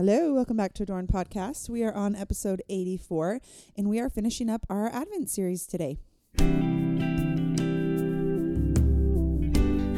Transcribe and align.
Hello, 0.00 0.32
welcome 0.32 0.56
back 0.56 0.72
to 0.72 0.82
Adorned 0.82 1.08
Podcast. 1.08 1.68
We 1.68 1.84
are 1.84 1.92
on 1.92 2.16
episode 2.16 2.62
84 2.70 3.38
and 3.76 3.86
we 3.86 4.00
are 4.00 4.08
finishing 4.08 4.48
up 4.48 4.64
our 4.70 4.88
Advent 4.88 5.28
series 5.28 5.66
today. 5.66 5.98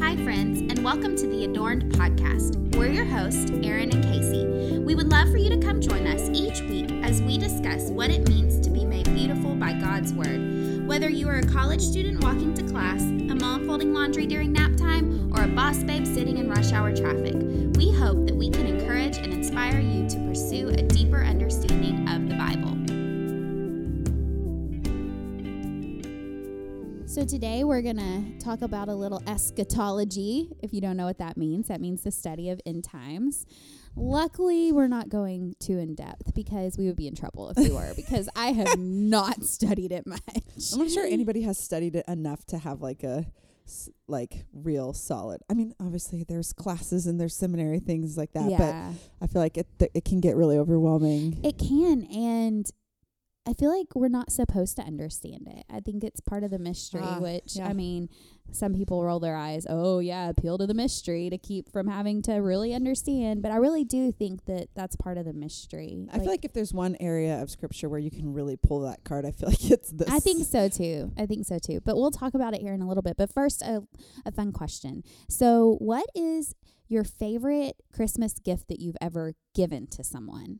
Hi, 0.01 0.17
friends, 0.25 0.59
and 0.59 0.83
welcome 0.83 1.15
to 1.15 1.25
the 1.25 1.45
Adorned 1.45 1.93
Podcast. 1.93 2.75
We're 2.75 2.91
your 2.91 3.05
hosts, 3.05 3.49
Aaron 3.63 3.95
and 3.95 4.03
Casey. 4.03 4.77
We 4.79 4.93
would 4.93 5.09
love 5.09 5.31
for 5.31 5.37
you 5.37 5.49
to 5.49 5.57
come 5.65 5.79
join 5.79 6.05
us 6.05 6.29
each 6.33 6.59
week 6.63 6.91
as 7.01 7.21
we 7.21 7.37
discuss 7.37 7.89
what 7.89 8.11
it 8.11 8.27
means 8.27 8.59
to 8.59 8.69
be 8.69 8.83
made 8.83 9.05
beautiful 9.15 9.55
by 9.55 9.71
God's 9.71 10.11
Word. 10.11 10.85
Whether 10.85 11.07
you 11.07 11.29
are 11.29 11.37
a 11.37 11.47
college 11.47 11.81
student 11.81 12.21
walking 12.21 12.53
to 12.55 12.63
class, 12.63 13.03
a 13.03 13.35
mom 13.35 13.65
folding 13.65 13.93
laundry 13.93 14.27
during 14.27 14.51
nap 14.51 14.75
time, 14.75 15.33
or 15.33 15.43
a 15.45 15.47
boss 15.47 15.81
babe 15.81 16.05
sitting 16.05 16.39
in 16.39 16.49
rush 16.49 16.73
hour 16.73 16.93
traffic, 16.93 17.35
we 17.77 17.93
hope 17.93 18.25
that 18.25 18.35
we 18.35 18.49
can 18.49 18.67
encourage 18.67 19.17
and 19.17 19.32
inspire 19.53 19.81
you 19.81 20.09
to 20.09 20.17
pursue 20.27 20.69
a 20.69 20.81
deeper 20.81 21.21
understanding 21.23 22.09
of 22.09 22.27
the 22.27 22.33
Bible. 22.33 22.71
So 27.07 27.23
today 27.23 27.63
we're 27.63 27.83
going 27.83 27.97
to 27.97 28.43
talk 28.43 28.63
about 28.63 28.89
a 28.89 28.95
little 28.95 29.21
eschatology. 29.27 30.49
If 30.63 30.73
you 30.73 30.81
don't 30.81 30.97
know 30.97 31.05
what 31.05 31.19
that 31.19 31.37
means, 31.37 31.67
that 31.67 31.81
means 31.81 32.01
the 32.01 32.09
study 32.09 32.49
of 32.49 32.59
end 32.65 32.83
times. 32.83 33.45
Luckily, 33.95 34.71
we're 34.71 34.87
not 34.87 35.09
going 35.09 35.53
too 35.59 35.77
in 35.77 35.93
depth 35.93 36.33
because 36.33 36.75
we 36.79 36.87
would 36.87 36.95
be 36.95 37.05
in 37.05 37.13
trouble 37.13 37.51
if 37.51 37.57
we 37.57 37.69
were 37.69 37.93
because 37.95 38.27
I 38.35 38.53
have 38.53 38.79
not 38.79 39.43
studied 39.43 39.91
it 39.91 40.07
much. 40.07 40.21
I'm 40.73 40.79
not 40.79 40.89
sure 40.89 41.05
anybody 41.05 41.43
has 41.43 41.59
studied 41.59 41.95
it 41.95 42.05
enough 42.07 42.43
to 42.47 42.57
have 42.57 42.81
like 42.81 43.03
a 43.03 43.27
s- 43.65 43.89
like 44.07 44.45
real 44.53 44.93
solid. 44.93 45.41
I 45.49 45.53
mean, 45.53 45.73
obviously 45.79 46.23
there's 46.23 46.53
classes 46.53 47.07
and 47.07 47.19
there's 47.19 47.35
seminary 47.35 47.79
things 47.79 48.17
like 48.17 48.31
that, 48.33 48.43
but 48.49 48.49
yeah. 48.51 48.91
I 49.21 49.27
feel 49.27 49.41
like 49.41 49.57
it 49.57 49.67
th- 49.79 49.91
it 49.93 50.05
can 50.05 50.19
get 50.19 50.35
really 50.35 50.57
overwhelming. 50.57 51.39
It 51.43 51.57
can 51.57 52.03
and 52.05 52.69
I 53.45 53.53
feel 53.53 53.77
like 53.77 53.87
we're 53.95 54.07
not 54.07 54.31
supposed 54.31 54.77
to 54.77 54.83
understand 54.83 55.47
it. 55.47 55.65
I 55.69 55.81
think 55.81 56.03
it's 56.03 56.21
part 56.21 56.43
of 56.43 56.51
the 56.51 56.59
mystery, 56.59 57.01
Ah, 57.03 57.19
which 57.19 57.57
yeah. 57.57 57.67
I 57.67 57.73
mean, 57.73 58.07
some 58.51 58.73
people 58.73 59.03
roll 59.03 59.19
their 59.19 59.35
eyes, 59.35 59.65
"Oh 59.69 59.99
yeah, 59.99 60.29
appeal 60.29 60.57
to 60.57 60.67
the 60.67 60.73
mystery 60.73 61.29
to 61.29 61.37
keep 61.37 61.71
from 61.71 61.87
having 61.87 62.21
to 62.23 62.33
really 62.35 62.73
understand." 62.73 63.41
But 63.41 63.51
I 63.51 63.57
really 63.57 63.83
do 63.83 64.11
think 64.11 64.45
that 64.45 64.69
that's 64.75 64.95
part 64.95 65.17
of 65.17 65.25
the 65.25 65.33
mystery. 65.33 66.07
I 66.11 66.19
feel 66.19 66.27
like 66.27 66.45
if 66.45 66.53
there's 66.53 66.73
one 66.73 66.95
area 66.99 67.41
of 67.41 67.49
scripture 67.49 67.89
where 67.89 67.99
you 67.99 68.11
can 68.11 68.33
really 68.33 68.57
pull 68.57 68.81
that 68.81 69.03
card, 69.03 69.25
I 69.25 69.31
feel 69.31 69.49
like 69.53 69.71
it's 69.71 69.89
this. 69.91 70.09
I 70.09 70.19
think 70.19 70.45
so 70.45 70.69
too. 70.69 71.11
I 71.17 71.25
think 71.25 71.45
so 71.45 71.59
too. 71.59 71.81
But 71.83 71.95
we'll 71.95 72.11
talk 72.11 72.33
about 72.33 72.53
it 72.53 72.61
here 72.61 72.73
in 72.73 72.81
a 72.81 72.87
little 72.87 73.03
bit. 73.03 73.17
But 73.17 73.31
first, 73.31 73.61
a, 73.61 73.83
a 74.25 74.31
fun 74.31 74.51
question. 74.51 75.03
So, 75.29 75.77
what 75.79 76.05
is 76.15 76.55
your 76.87 77.03
favorite 77.03 77.75
Christmas 77.93 78.33
gift 78.39 78.67
that 78.67 78.79
you've 78.79 78.97
ever 79.01 79.33
given 79.55 79.87
to 79.87 80.03
someone? 80.03 80.59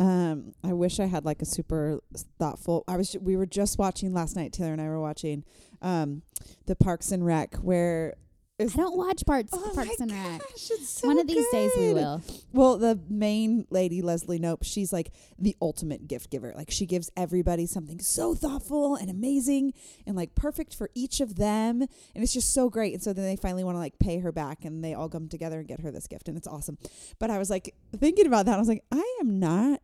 Um, 0.00 0.54
I 0.64 0.72
wish 0.72 0.98
I 0.98 1.04
had 1.04 1.26
like 1.26 1.42
a 1.42 1.44
super 1.44 2.00
thoughtful. 2.38 2.84
I 2.88 2.96
was 2.96 3.14
we 3.20 3.36
were 3.36 3.46
just 3.46 3.78
watching 3.78 4.14
last 4.14 4.34
night. 4.34 4.52
Taylor 4.52 4.72
and 4.72 4.80
I 4.80 4.88
were 4.88 5.00
watching, 5.00 5.44
um, 5.82 6.22
the 6.66 6.74
Parks 6.74 7.12
and 7.12 7.24
Rec 7.24 7.54
where. 7.56 8.14
I 8.60 8.64
don't 8.76 8.96
watch 8.96 9.24
parts 9.26 9.50
Oh 9.52 9.72
Parks 9.74 9.98
my 9.98 10.04
and 10.04 10.12
Rec. 10.12 10.40
gosh, 10.40 10.70
it's 10.70 10.88
so 10.90 11.08
One 11.08 11.18
of 11.18 11.26
these 11.26 11.46
days 11.50 11.70
we 11.76 11.94
will. 11.94 12.22
Well, 12.52 12.76
the 12.76 13.00
main 13.08 13.66
lady, 13.70 14.02
Leslie 14.02 14.38
Knope, 14.38 14.62
she's 14.62 14.92
like 14.92 15.12
the 15.38 15.56
ultimate 15.62 16.06
gift 16.06 16.30
giver. 16.30 16.52
Like 16.54 16.70
she 16.70 16.86
gives 16.86 17.10
everybody 17.16 17.66
something 17.66 18.00
so 18.00 18.34
thoughtful 18.34 18.96
and 18.96 19.08
amazing 19.10 19.72
and 20.06 20.16
like 20.16 20.34
perfect 20.34 20.74
for 20.74 20.90
each 20.94 21.20
of 21.20 21.36
them. 21.36 21.82
And 22.14 22.22
it's 22.22 22.34
just 22.34 22.52
so 22.52 22.68
great. 22.68 22.92
And 22.92 23.02
so 23.02 23.12
then 23.12 23.24
they 23.24 23.36
finally 23.36 23.64
want 23.64 23.76
to 23.76 23.80
like 23.80 23.98
pay 23.98 24.18
her 24.18 24.32
back 24.32 24.64
and 24.64 24.84
they 24.84 24.94
all 24.94 25.08
come 25.08 25.28
together 25.28 25.58
and 25.60 25.68
get 25.68 25.80
her 25.80 25.90
this 25.90 26.06
gift. 26.06 26.28
And 26.28 26.36
it's 26.36 26.48
awesome. 26.48 26.76
But 27.18 27.30
I 27.30 27.38
was 27.38 27.50
like 27.50 27.74
thinking 27.96 28.26
about 28.26 28.46
that. 28.46 28.56
I 28.56 28.58
was 28.58 28.68
like, 28.68 28.84
I 28.92 29.18
am 29.20 29.38
not 29.38 29.80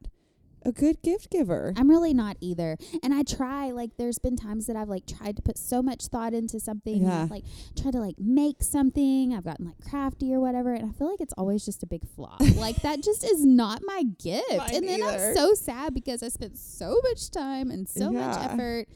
a 0.67 0.73
good 0.73 1.01
gift 1.03 1.31
giver. 1.31 1.73
I'm 1.77 1.89
really 1.89 2.13
not 2.15 2.37
either. 2.41 2.77
And 3.03 3.15
I 3.15 3.23
try, 3.23 3.71
like, 3.71 3.97
there's 3.97 4.19
been 4.19 4.37
times 4.37 4.67
that 4.67 4.77
I've 4.77 4.89
like 4.89 5.07
tried 5.07 5.37
to 5.37 5.43
put 5.43 5.57
so 5.59 5.83
much 5.83 6.07
thought 6.07 6.35
into 6.35 6.59
something, 6.61 7.03
Yeah. 7.03 7.23
I've, 7.23 7.31
like 7.31 7.45
try 7.81 7.91
to 7.91 7.99
like 8.01 8.17
make 8.19 8.63
something. 8.63 9.35
I've 9.35 9.45
gotten 9.45 9.67
like 9.67 9.81
crafty 9.89 10.35
or 10.35 10.41
whatever, 10.41 10.73
and 10.75 10.89
I 10.89 10.93
feel 10.93 11.11
like 11.11 11.21
it's 11.21 11.35
always 11.39 11.65
just 11.65 11.83
a 11.83 11.87
big 11.87 12.03
flop. 12.15 12.41
like 12.57 12.77
that 12.83 13.03
just 13.03 13.25
is 13.25 13.45
not 13.45 13.81
my 13.85 14.03
gift. 14.23 14.45
Mine 14.57 14.75
and 14.75 14.89
then 14.89 15.03
either. 15.03 15.29
I'm 15.31 15.35
so 15.37 15.55
sad 15.55 15.95
because 15.95 16.23
I 16.23 16.29
spent 16.29 16.57
so 16.59 16.99
much 17.05 17.31
time 17.31 17.71
and 17.71 17.89
so 17.89 18.11
much 18.11 18.37
Yeah. 18.37 18.53
effort. 18.53 18.87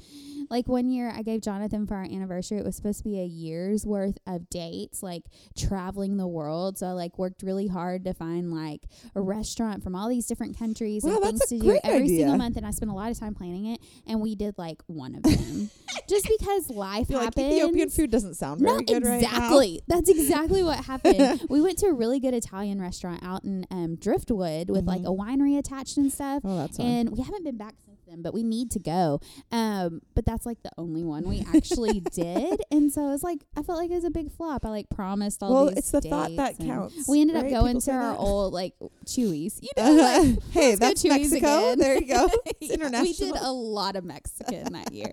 Like 0.49 0.67
one 0.67 0.91
year, 0.91 1.13
I 1.15 1.23
gave 1.23 1.43
Jonathan 1.43 1.87
for 1.87 1.95
our 1.95 2.03
anniversary. 2.03 2.59
It 2.59 2.65
was 2.65 2.75
supposed 2.75 2.99
to 2.99 3.05
be 3.05 3.21
a 3.21 3.25
year's 3.25 3.87
worth 3.87 4.19
of 4.27 4.51
dates, 4.51 5.01
like 5.03 5.23
traveling 5.57 6.17
the 6.17 6.27
world. 6.27 6.79
So 6.79 6.87
I 6.87 6.93
like 6.93 7.19
worked 7.19 7.43
really 7.43 7.69
hard 7.69 8.05
to 8.07 8.15
find 8.15 8.51
like 8.53 8.83
a 9.15 9.21
restaurant 9.21 9.85
from 9.85 9.95
all 9.95 10.09
these 10.09 10.27
different 10.27 10.59
countries 10.59 11.05
Wow, 11.05 11.17
and 11.17 11.25
things 11.39 11.53
a 11.53 11.60
to 11.61 11.67
do 11.67 11.81
every 11.85 12.03
idea. 12.05 12.19
single 12.19 12.37
month. 12.39 12.57
And 12.57 12.67
I 12.67 12.71
spent 12.71 12.91
a 12.91 12.95
lot 12.95 13.11
of 13.11 13.19
time 13.19 13.35
planning 13.35 13.67
it, 13.67 13.81
and 14.07 14.21
we 14.21 14.35
did 14.35 14.55
like 14.59 14.83
one 14.87 15.15
of 15.15 15.23
them, 15.23 15.71
just 16.09 16.29
because 16.39 16.71
life 16.71 17.03
I 17.03 17.05
feel 17.05 17.17
like 17.19 17.25
happens. 17.27 17.47
Ethiopian 17.55 17.91
food 17.91 18.11
doesn't 18.11 18.35
sound 18.35 18.61
very 18.61 18.73
No, 18.73 18.81
good 18.81 19.05
right 19.05 19.23
exactly. 19.23 19.81
That's 19.89 20.09
exactly 20.11 20.63
what 20.63 20.85
happened. 20.85 21.43
we 21.49 21.61
went 21.61 21.79
to 21.79 21.87
a 21.87 21.93
really 21.93 22.21
good 22.21 22.35
Italian 22.35 22.81
restaurant 22.81 23.23
out 23.23 23.45
in 23.45 23.67
um, 23.71 23.97
Driftwood 23.97 24.71
with 24.71 24.85
like 24.87 25.03
Mhm. 25.03 25.07
a 25.07 25.17
winery 25.17 25.59
attached 25.59 25.97
and 25.97 26.13
stuff. 26.13 26.43
Oh, 26.45 26.59
that's 26.59 26.77
fun. 26.77 26.87
And 26.87 27.11
we 27.11 27.23
haven't 27.23 27.45
been 27.45 27.57
back 27.57 27.75
since 27.85 27.90
then, 28.11 28.23
but 28.23 28.35
we 28.35 28.43
need 28.43 28.71
to 28.73 28.79
go. 28.79 29.21
Um, 29.53 30.03
but 30.15 30.25
that's 30.27 30.47
like 30.47 30.63
the 30.63 30.71
only 30.77 31.05
one 31.05 31.29
we 31.29 31.45
actually 31.55 32.01
did, 32.13 32.61
and 32.71 32.93
so 32.93 33.09
it 33.09 33.11
was 33.11 33.23
like 33.23 33.41
I 33.57 33.63
felt 33.63 33.79
like 33.79 33.91
it 33.91 33.95
was 33.95 34.05
a 34.05 34.11
big 34.11 34.31
flop. 34.31 34.65
I 34.65 34.69
like 34.69 34.91
promised 34.91 35.43
all 35.43 35.53
well, 35.53 35.67
these. 35.67 35.79
it's 35.79 35.91
the 35.91 36.01
thought 36.01 36.35
that 36.37 36.59
counts. 36.59 37.09
We 37.09 37.21
ended 37.21 37.37
up 37.37 37.49
going 37.49 37.77
People 37.77 37.81
to 37.83 37.93
our 37.93 38.13
that. 38.13 38.19
old 38.19 38.53
like 38.53 38.75
Chuy's. 39.07 39.61
You 39.63 39.71
know, 39.77 39.93
like, 39.93 40.43
hey, 40.53 40.75
that's 40.79 41.05
Mexico. 41.05 41.37
again. 41.37 41.79
There 41.79 41.95
you 41.95 42.07
go. 42.07 42.29
It's 42.61 42.71
international. 42.71 43.05
We 43.05 43.33
did 43.33 43.43
a 43.43 43.53
lot 43.53 43.97
of 43.97 44.05
Mexican 44.05 44.73
that 44.73 44.93
year. 44.93 45.13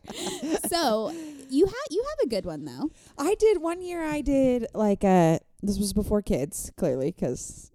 So 0.68 1.12
you 1.50 1.66
have 1.66 1.76
you 1.90 2.04
have 2.04 2.26
a 2.26 2.30
good 2.30 2.46
one 2.46 2.66
though. 2.66 2.92
I 3.18 3.36
did 3.36 3.62
one 3.62 3.82
year. 3.82 4.04
I 4.04 4.22
did 4.22 4.68
like 4.74 5.04
a. 5.04 5.40
This 5.64 5.80
was 5.80 5.92
before 5.92 6.22
kids, 6.22 6.72
clearly, 6.78 7.12
because 7.12 7.72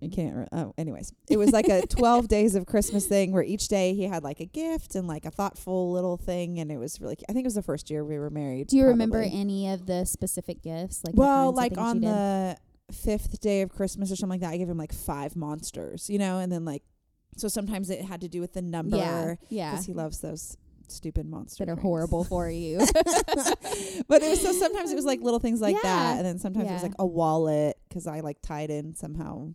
you 0.00 0.10
can't. 0.10 0.34
re- 0.36 0.46
Oh, 0.52 0.74
anyways, 0.76 1.12
it 1.30 1.36
was 1.38 1.50
like 1.52 1.68
a 1.68 1.86
twelve 1.88 2.28
days 2.28 2.54
of 2.54 2.66
Christmas 2.66 3.06
thing 3.06 3.32
where 3.32 3.42
each 3.42 3.68
day 3.68 3.94
he 3.94 4.04
had 4.04 4.22
like 4.22 4.40
a 4.40 4.44
gift 4.46 4.94
and 4.94 5.08
like 5.08 5.24
a 5.24 5.30
thoughtful 5.30 5.92
little 5.92 6.16
thing, 6.16 6.58
and 6.58 6.70
it 6.70 6.78
was 6.78 7.00
really. 7.00 7.16
I 7.28 7.32
think 7.32 7.44
it 7.44 7.46
was 7.46 7.54
the 7.54 7.62
first 7.62 7.90
year 7.90 8.04
we 8.04 8.18
were 8.18 8.30
married. 8.30 8.68
Do 8.68 8.76
you 8.76 8.86
remember 8.86 9.22
any 9.22 9.70
of 9.70 9.86
the 9.86 10.04
specific 10.04 10.62
gifts? 10.62 11.02
Like 11.04 11.14
Well, 11.16 11.52
like 11.52 11.78
on 11.78 12.00
the 12.00 12.56
fifth 12.92 13.40
day 13.40 13.62
of 13.62 13.70
Christmas 13.70 14.12
or 14.12 14.16
something 14.16 14.40
like 14.40 14.48
that, 14.48 14.52
I 14.54 14.58
gave 14.58 14.68
him 14.68 14.76
like 14.78 14.92
five 14.92 15.36
monsters, 15.36 16.10
you 16.10 16.18
know, 16.18 16.38
and 16.38 16.52
then 16.52 16.64
like, 16.66 16.82
so 17.36 17.48
sometimes 17.48 17.88
it 17.88 18.04
had 18.04 18.20
to 18.20 18.28
do 18.28 18.40
with 18.40 18.52
the 18.52 18.62
number 18.62 18.96
yeah, 18.98 19.34
yeah, 19.48 19.70
because 19.70 19.86
he 19.86 19.92
loves 19.94 20.20
those 20.20 20.56
stupid 20.86 21.24
monsters 21.26 21.56
that 21.58 21.64
are 21.70 21.76
drinks. 21.76 21.82
horrible 21.82 22.24
for 22.24 22.48
you. 22.50 22.78
but 24.08 24.22
it 24.22 24.28
was 24.30 24.40
so 24.42 24.52
sometimes 24.52 24.92
it 24.92 24.94
was 24.94 25.04
like 25.04 25.20
little 25.22 25.40
things 25.40 25.60
like 25.60 25.74
Yeah. 25.76 25.82
that, 25.82 26.16
and 26.18 26.26
then 26.26 26.38
sometimes 26.38 26.68
it 26.70 26.74
was 26.74 26.82
like 26.82 26.94
a 26.98 27.06
wallet 27.06 27.78
because 27.88 28.06
I 28.06 28.20
like 28.20 28.40
tied 28.42 28.70
in 28.70 28.94
somehow 28.94 29.54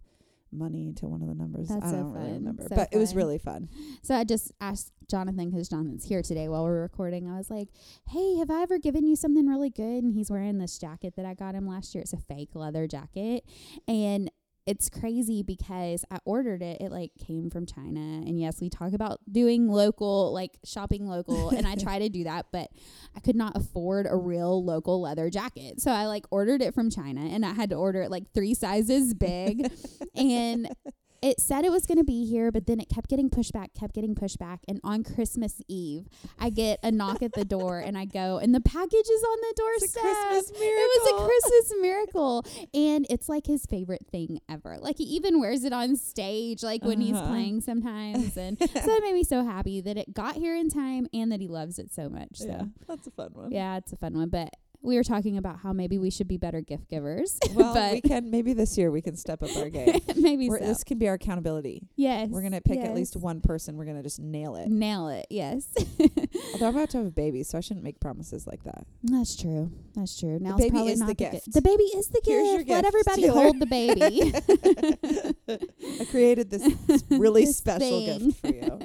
money 0.52 0.94
to 0.98 1.08
one 1.08 1.22
of 1.22 1.28
the 1.28 1.36
numbers. 1.36 1.68
That's 1.70 1.86
I 1.86 1.90
so 1.92 1.96
don't 1.98 2.14
really 2.14 2.34
remember, 2.34 2.64
So 2.70 2.76
but 2.76 2.90
it 2.92 2.98
was 2.98 3.16
really 3.16 3.38
fun. 3.38 3.70
so 4.02 4.16
I 4.16 4.24
just 4.24 4.52
asked 4.60 4.92
Jonathan 5.10 5.50
because 5.50 5.70
Jonathan's 5.70 6.06
here 6.06 6.22
today 6.22 6.48
while 6.50 6.64
we're 6.64 6.82
recording. 6.82 7.30
I 7.30 7.38
was 7.38 7.50
like, 7.50 7.70
"Hey, 8.08 8.36
have 8.38 8.50
I 8.50 8.62
ever 8.62 8.78
given 8.78 9.06
you 9.08 9.16
something 9.16 9.48
really 9.48 9.70
good?" 9.70 10.04
And 10.04 10.14
he's 10.14 10.30
wearing 10.30 10.58
this 10.58 10.78
jacket 10.78 11.16
that 11.16 11.26
I 11.26 11.34
got 11.34 11.56
him 11.56 11.68
last 11.68 11.94
year. 11.96 12.02
It's 12.02 12.14
a 12.14 12.18
fake 12.18 12.50
leather 12.56 12.88
jacket, 12.88 13.44
and 13.88 14.30
it's 14.66 14.90
crazy 14.90 15.42
because 15.44 16.06
I 16.12 16.20
ordered 16.26 16.62
it. 16.62 16.82
It 16.82 16.92
like 16.92 17.12
came 17.26 17.50
from 17.50 17.66
China, 17.66 18.00
and 18.00 18.40
yes, 18.40 18.62
we 18.62 18.70
talk 18.70 18.94
about 18.94 19.20
doing 19.32 19.68
local, 19.68 20.34
like 20.34 20.52
shopping 20.64 21.08
local, 21.08 21.50
and 21.50 21.68
I 21.68 21.76
try 21.76 22.00
to 22.00 22.10
do 22.10 22.24
that, 22.26 22.48
but 22.52 22.70
I 23.16 23.20
could 23.20 23.36
not 23.36 23.56
afford 23.56 24.06
a 24.10 24.16
real 24.16 24.64
local 24.64 25.02
leather 25.02 25.30
jacket, 25.30 25.82
so 25.82 25.92
I 25.92 26.06
like 26.06 26.26
ordered 26.32 26.62
it 26.62 26.74
from 26.74 26.90
China, 26.90 27.22
and 27.22 27.46
I 27.46 27.54
had 27.54 27.70
to 27.72 27.76
order 27.76 28.02
it 28.04 28.12
like 28.12 28.32
three 28.34 28.54
sizes 28.54 29.14
big, 29.14 29.72
and 30.16 30.70
it 31.22 31.40
said 31.40 31.66
it 31.66 31.72
was 31.72 31.86
going 31.86 31.98
to 31.98 32.04
be 32.04 32.26
here, 32.26 32.52
but 32.52 32.66
then 32.68 32.80
it 32.80 32.90
kept 32.90 33.10
getting 33.10 33.30
pushed 33.30 33.54
back, 33.54 33.74
kept 33.74 33.94
getting 33.94 34.16
pushed 34.16 34.40
back. 34.40 34.62
And 34.68 34.80
on 34.84 35.04
Christmas 35.04 35.62
Eve, 35.68 36.08
I 36.40 36.50
get 36.50 36.80
a 36.84 36.92
knock 36.92 37.22
at 37.22 37.34
the 37.34 37.46
door 37.46 37.80
and 37.80 37.98
I 37.98 38.06
go, 38.06 38.38
and 38.38 38.54
the 38.56 38.62
package 38.62 39.08
is 39.10 39.24
on 39.24 39.38
the 39.42 39.54
doorstep. 39.58 40.04
It 40.04 41.02
was 41.04 41.12
a. 41.12 41.26
Christmas 41.30 41.74
miracle. 41.82 42.46
And 42.74 43.06
it's 43.10 43.28
like 43.30 43.46
his 43.46 43.66
favorite 43.66 44.06
thing 44.12 44.40
ever. 44.50 44.78
Like 44.80 44.98
he 44.98 45.04
even 45.06 45.40
wears 45.40 45.64
it 45.64 45.74
on 45.74 45.96
stage, 45.96 46.64
like 46.64 46.84
when 46.84 47.02
he's 47.02 47.16
Uh-huh. 47.16 47.28
playing 47.28 47.62
sometimes. 47.62 48.38
And 48.38 48.58
so 48.60 48.66
it 48.74 49.04
made 49.04 49.14
me 49.14 49.24
so 49.24 49.44
happy 49.44 49.82
that 49.82 49.98
it 49.98 50.14
got 50.14 50.36
here 50.36 50.56
in 50.56 50.70
time 50.70 51.08
and 51.14 51.32
that 51.32 51.40
he 51.42 51.48
loves 51.48 51.80
it 51.80 51.92
so 51.92 52.10
much. 52.10 52.30
So 52.36 52.46
yeah, 52.48 52.64
that's 52.88 53.08
a 53.08 53.12
fun 53.12 53.30
one. 53.34 53.52
Yeah, 53.52 53.78
it's 53.78 53.92
a 53.92 53.98
fun 53.98 54.14
one. 54.14 54.30
But 54.30 54.50
we 54.82 54.96
were 54.96 55.04
talking 55.04 55.38
about 55.38 55.60
how 55.60 55.74
maybe 55.74 55.98
we 55.98 56.10
should 56.10 56.28
be 56.28 56.38
better 56.38 56.62
gift 56.62 56.88
givers. 56.90 57.38
Well, 57.54 57.74
but 57.74 57.92
we 57.94 58.02
can 58.02 58.30
maybe 58.32 58.54
this 58.54 58.78
year 58.78 58.92
we 58.92 59.02
can 59.02 59.16
step 59.18 59.44
up 59.44 59.50
our 59.58 59.70
game. 59.70 60.00
maybe 60.16 60.48
We're, 60.50 60.60
so. 60.60 60.66
This 60.66 60.84
can 60.84 60.98
be 60.98 61.08
our 61.10 61.16
accountability. 61.16 61.88
yes. 61.96 62.30
We're 62.30 62.42
gonna 62.42 62.62
pick 62.62 62.80
at 62.80 62.94
least 62.96 63.16
one 63.18 63.42
person. 63.42 63.76
We're 63.76 63.86
gonna 63.86 64.04
just 64.04 64.20
nail 64.20 64.56
it. 64.56 64.70
Nail 64.70 65.10
it. 65.10 65.26
Yes. 65.30 65.68
Although 66.54 66.68
I'm 66.68 66.76
about 66.78 66.90
to 66.92 66.98
have 67.00 67.08
a 67.08 67.12
baby, 67.12 67.44
so 67.44 67.58
I 67.58 67.62
shouldn't 67.62 67.84
make 67.84 68.00
promises 68.00 68.48
like 68.48 68.64
that. 68.64 68.86
That's 69.04 69.36
true. 69.36 69.72
That's 69.96 70.18
true. 70.20 70.38
Now 70.40 70.52
the 70.56 70.64
baby 70.64 70.70
probably 70.72 70.92
is 70.94 71.00
not 71.00 71.08
the 71.10 71.16
gi- 71.16 71.30
gift. 71.32 71.52
The 71.54 71.62
baby 71.62 71.84
is 71.84 72.08
the 72.08 72.22
Here's 72.24 72.58
gift. 72.58 72.70
Let 72.70 72.84
gift, 72.84 72.88
everybody 72.88 73.22
Taylor. 73.24 73.42
hold 73.44 73.60
the 73.60 73.66
baby. 73.66 74.34
I 76.02 76.06
created 76.06 76.50
this 76.50 76.72
really 77.10 77.46
This 77.46 77.58
special 77.58 78.06
thing. 78.06 78.30
gift 78.30 78.42
for 78.42 78.48
you. 78.48 78.80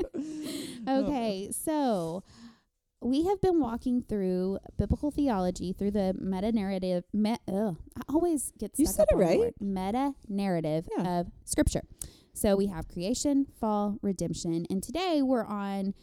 okay, 0.88 1.50
so 1.52 2.22
we 3.04 3.24
have 3.26 3.40
been 3.40 3.60
walking 3.60 4.02
through 4.08 4.58
biblical 4.78 5.10
theology 5.10 5.72
through 5.72 5.90
the 5.92 6.14
meta 6.18 6.50
narrative. 6.52 7.04
Me- 7.12 7.36
ugh, 7.46 7.76
I 7.96 8.02
always 8.08 8.52
get 8.58 8.72
You 8.78 8.86
stuck 8.86 9.08
said 9.10 9.16
it 9.16 9.16
right. 9.22 9.38
word. 9.38 9.54
Meta 9.60 10.14
narrative 10.28 10.88
Yeah. 10.96 11.20
of 11.20 11.26
Scripture. 11.44 11.82
So 12.32 12.56
we 12.56 12.66
have 12.68 12.88
creation, 12.88 13.46
fall, 13.60 13.98
redemption, 14.02 14.66
and 14.70 14.82
today 14.82 15.22
we're 15.22 15.44
on 15.44 15.94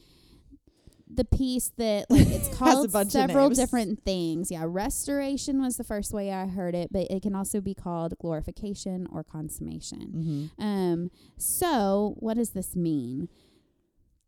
the 1.13 1.25
piece 1.25 1.73
that 1.77 2.05
like 2.09 2.27
it's 2.29 2.47
called 2.57 2.89
several 3.11 3.49
different 3.49 4.01
things. 4.05 4.49
Yeah, 4.49 4.63
restoration 4.65 5.61
was 5.61 5.75
the 5.75 5.83
first 5.83 6.13
way 6.13 6.31
I 6.31 6.45
heard 6.47 6.73
it, 6.73 6.93
but 6.93 7.07
it 7.11 7.21
can 7.21 7.35
also 7.35 7.59
be 7.59 7.73
called 7.73 8.13
glorification 8.17 9.07
or 9.11 9.23
consummation. 9.23 10.49
hmm 10.57 10.63
Um, 10.63 11.11
so 11.37 12.15
what 12.19 12.35
does 12.37 12.51
this 12.51 12.75
mean? 12.77 13.27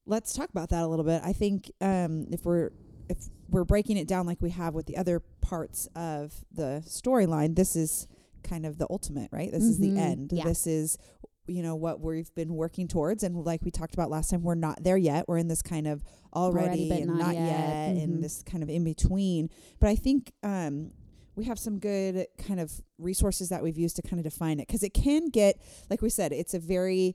Let's 0.06 0.34
talk 0.34 0.50
about 0.50 0.70
that 0.70 0.84
a 0.84 0.88
little 0.88 1.06
bit. 1.06 1.22
I 1.24 1.34
think 1.34 1.72
um, 1.82 2.28
if 2.32 2.46
we're 2.46 2.72
if 3.10 3.18
we're 3.50 3.64
breaking 3.66 3.98
it 3.98 4.08
down 4.08 4.26
like 4.26 4.42
we 4.42 4.50
have 4.52 4.74
with 4.74 4.86
the 4.86 4.98
other 4.98 5.20
parts 5.42 5.88
of 5.96 6.34
the 6.52 6.82
storyline, 6.86 7.56
this 7.56 7.76
is 7.76 8.08
kind 8.44 8.66
of 8.66 8.78
the 8.78 8.88
ultimate, 8.90 9.30
right? 9.32 9.52
This 9.52 9.64
is 9.64 9.78
the 9.80 9.90
Mhm. 9.92 9.98
end. 9.98 10.32
Yeah. 10.34 10.44
This 10.46 10.68
is 10.68 10.98
you 11.46 11.62
know 11.62 11.76
what 11.76 12.00
we've 12.00 12.34
been 12.36 12.54
working 12.56 12.88
towards 12.88 13.22
and 13.22 13.36
like 13.44 13.62
we 13.64 13.70
talked 13.70 13.94
about 13.94 14.10
last 14.10 14.30
time 14.30 14.44
we're 14.44 14.56
not 14.56 14.82
there 14.82 14.96
yet 14.96 15.28
we're 15.28 15.38
in 15.38 15.50
this 15.50 15.62
kind 15.62 15.86
of 15.88 16.02
already, 16.34 16.68
Already, 16.68 16.90
but 16.90 16.98
and 17.00 17.08
not 17.08 17.18
not, 17.18 17.34
yet. 17.36 17.46
yet, 17.46 17.96
Mhm. 17.98 18.04
and 18.04 18.24
this 18.24 18.44
kind 18.44 18.64
of 18.64 18.70
in 18.70 18.86
between 18.86 19.50
but 19.82 19.90
i 19.90 19.96
think 19.98 20.32
um 20.44 20.92
we 21.36 21.44
have 21.44 21.60
some 21.60 21.80
good 21.80 22.28
kind 22.38 22.62
of 22.62 22.72
resources 22.98 23.50
that 23.50 23.62
we've 23.62 23.78
used 23.78 23.98
to 23.98 24.02
kind 24.02 24.22
of 24.22 24.24
define 24.24 24.58
it 24.62 24.68
because 24.70 24.84
it 24.84 24.94
can 24.94 25.28
get 25.28 25.60
like 25.90 26.02
we 26.02 26.10
said 26.10 26.32
it's 26.32 26.54
a 26.54 26.60
very 26.60 27.14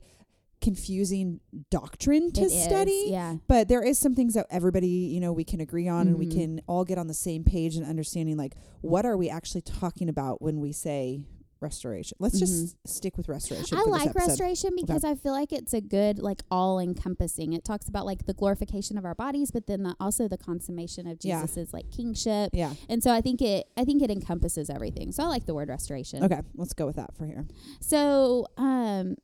confusing 0.61 1.39
doctrine 1.69 2.31
to 2.33 2.41
It 2.41 2.45
is, 2.51 2.63
study 2.63 3.05
yeah. 3.07 3.35
but 3.47 3.67
there 3.67 3.83
is 3.83 3.97
some 3.97 4.13
things 4.15 4.33
that 4.33 4.45
everybody 4.49 4.87
you 4.87 5.19
know 5.19 5.31
we 5.33 5.43
can 5.43 5.59
agree 5.61 5.87
on 5.87 6.07
and 6.07 6.17
we 6.19 6.27
Mhm. 6.27 6.33
can 6.33 6.61
all 6.67 6.83
get 6.85 6.97
on 6.97 7.07
the 7.07 7.13
same 7.13 7.43
page 7.43 7.75
and 7.75 7.85
understanding 7.85 8.37
like 8.37 8.55
what 8.81 9.05
are 9.05 9.17
we 9.17 9.29
actually 9.29 9.61
talking 9.61 10.09
about 10.09 10.41
when 10.41 10.59
we 10.59 10.71
say 10.71 11.21
restoration 11.61 12.15
let's 12.21 12.39
just 12.39 12.77
stick 12.87 13.17
with 13.17 13.27
restoration 13.27 13.77
Mm-hmm. 13.77 13.93
I 13.93 13.97
like 14.05 14.15
restoration 14.15 14.71
because 14.77 15.03
I 15.03 15.15
feel 15.15 15.33
like 15.33 15.51
it's 15.51 15.73
a 15.73 15.81
good, 15.81 16.17
like, 16.19 16.41
all 16.49 16.79
encompassing. 16.79 17.51
It 17.51 17.65
talks 17.65 17.89
about 17.89 18.05
like 18.05 18.25
the 18.25 18.33
glorification 18.33 18.97
of 18.97 19.03
our 19.03 19.13
bodies, 19.13 19.51
but 19.51 19.67
then 19.67 19.83
the, 19.83 19.93
also 19.99 20.29
the 20.29 20.37
consummation 20.37 21.05
of 21.05 21.17
Yeah. 21.21 21.41
Jesus's 21.41 21.73
like 21.73 21.91
kingship. 21.91 22.51
yeah 22.53 22.73
And 22.87 23.03
so 23.03 23.11
I 23.11 23.19
think 23.19 23.41
it, 23.41 23.67
I 23.75 23.83
think 23.83 24.01
it 24.01 24.09
encompasses 24.09 24.69
everything. 24.69 25.11
So 25.11 25.23
I 25.23 25.27
like 25.27 25.45
the 25.47 25.53
word 25.53 25.67
restoration. 25.67 26.23
okay 26.23 26.39
let's 26.55 26.73
go 26.73 26.85
with 26.85 26.95
that 26.95 27.13
for 27.17 27.25
here 27.25 27.45
So, 27.81 28.47
um, 28.55 29.15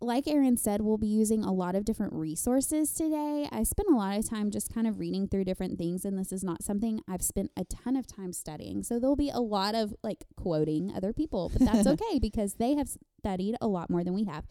like 0.00 0.28
Aaron 0.28 0.56
said, 0.56 0.80
we'll 0.80 0.98
be 0.98 1.08
using 1.08 1.42
a 1.42 1.52
lot 1.52 1.74
of 1.74 1.84
different 1.84 2.12
resources 2.12 2.92
today. 2.92 3.48
I 3.50 3.64
spent 3.64 3.88
a 3.88 3.96
lot 3.96 4.16
of 4.16 4.28
time 4.28 4.50
just 4.50 4.72
kind 4.72 4.86
of 4.86 4.98
reading 4.98 5.26
through 5.26 5.44
different 5.44 5.76
things, 5.76 6.04
and 6.04 6.16
this 6.16 6.30
is 6.30 6.44
not 6.44 6.62
something 6.62 7.00
I've 7.08 7.22
spent 7.22 7.50
a 7.56 7.64
ton 7.64 7.96
of 7.96 8.06
time 8.06 8.32
studying. 8.32 8.84
So 8.84 9.00
there'll 9.00 9.16
be 9.16 9.30
a 9.30 9.40
lot 9.40 9.74
of 9.74 9.94
like 10.04 10.24
quoting 10.36 10.92
other 10.94 11.12
people, 11.12 11.50
but 11.52 11.62
that's 11.62 11.86
okay 11.86 12.18
because 12.20 12.54
they 12.54 12.76
have 12.76 12.88
studied 13.18 13.56
a 13.60 13.66
lot 13.66 13.90
more 13.90 14.04
than 14.04 14.14
we 14.14 14.24
have. 14.24 14.44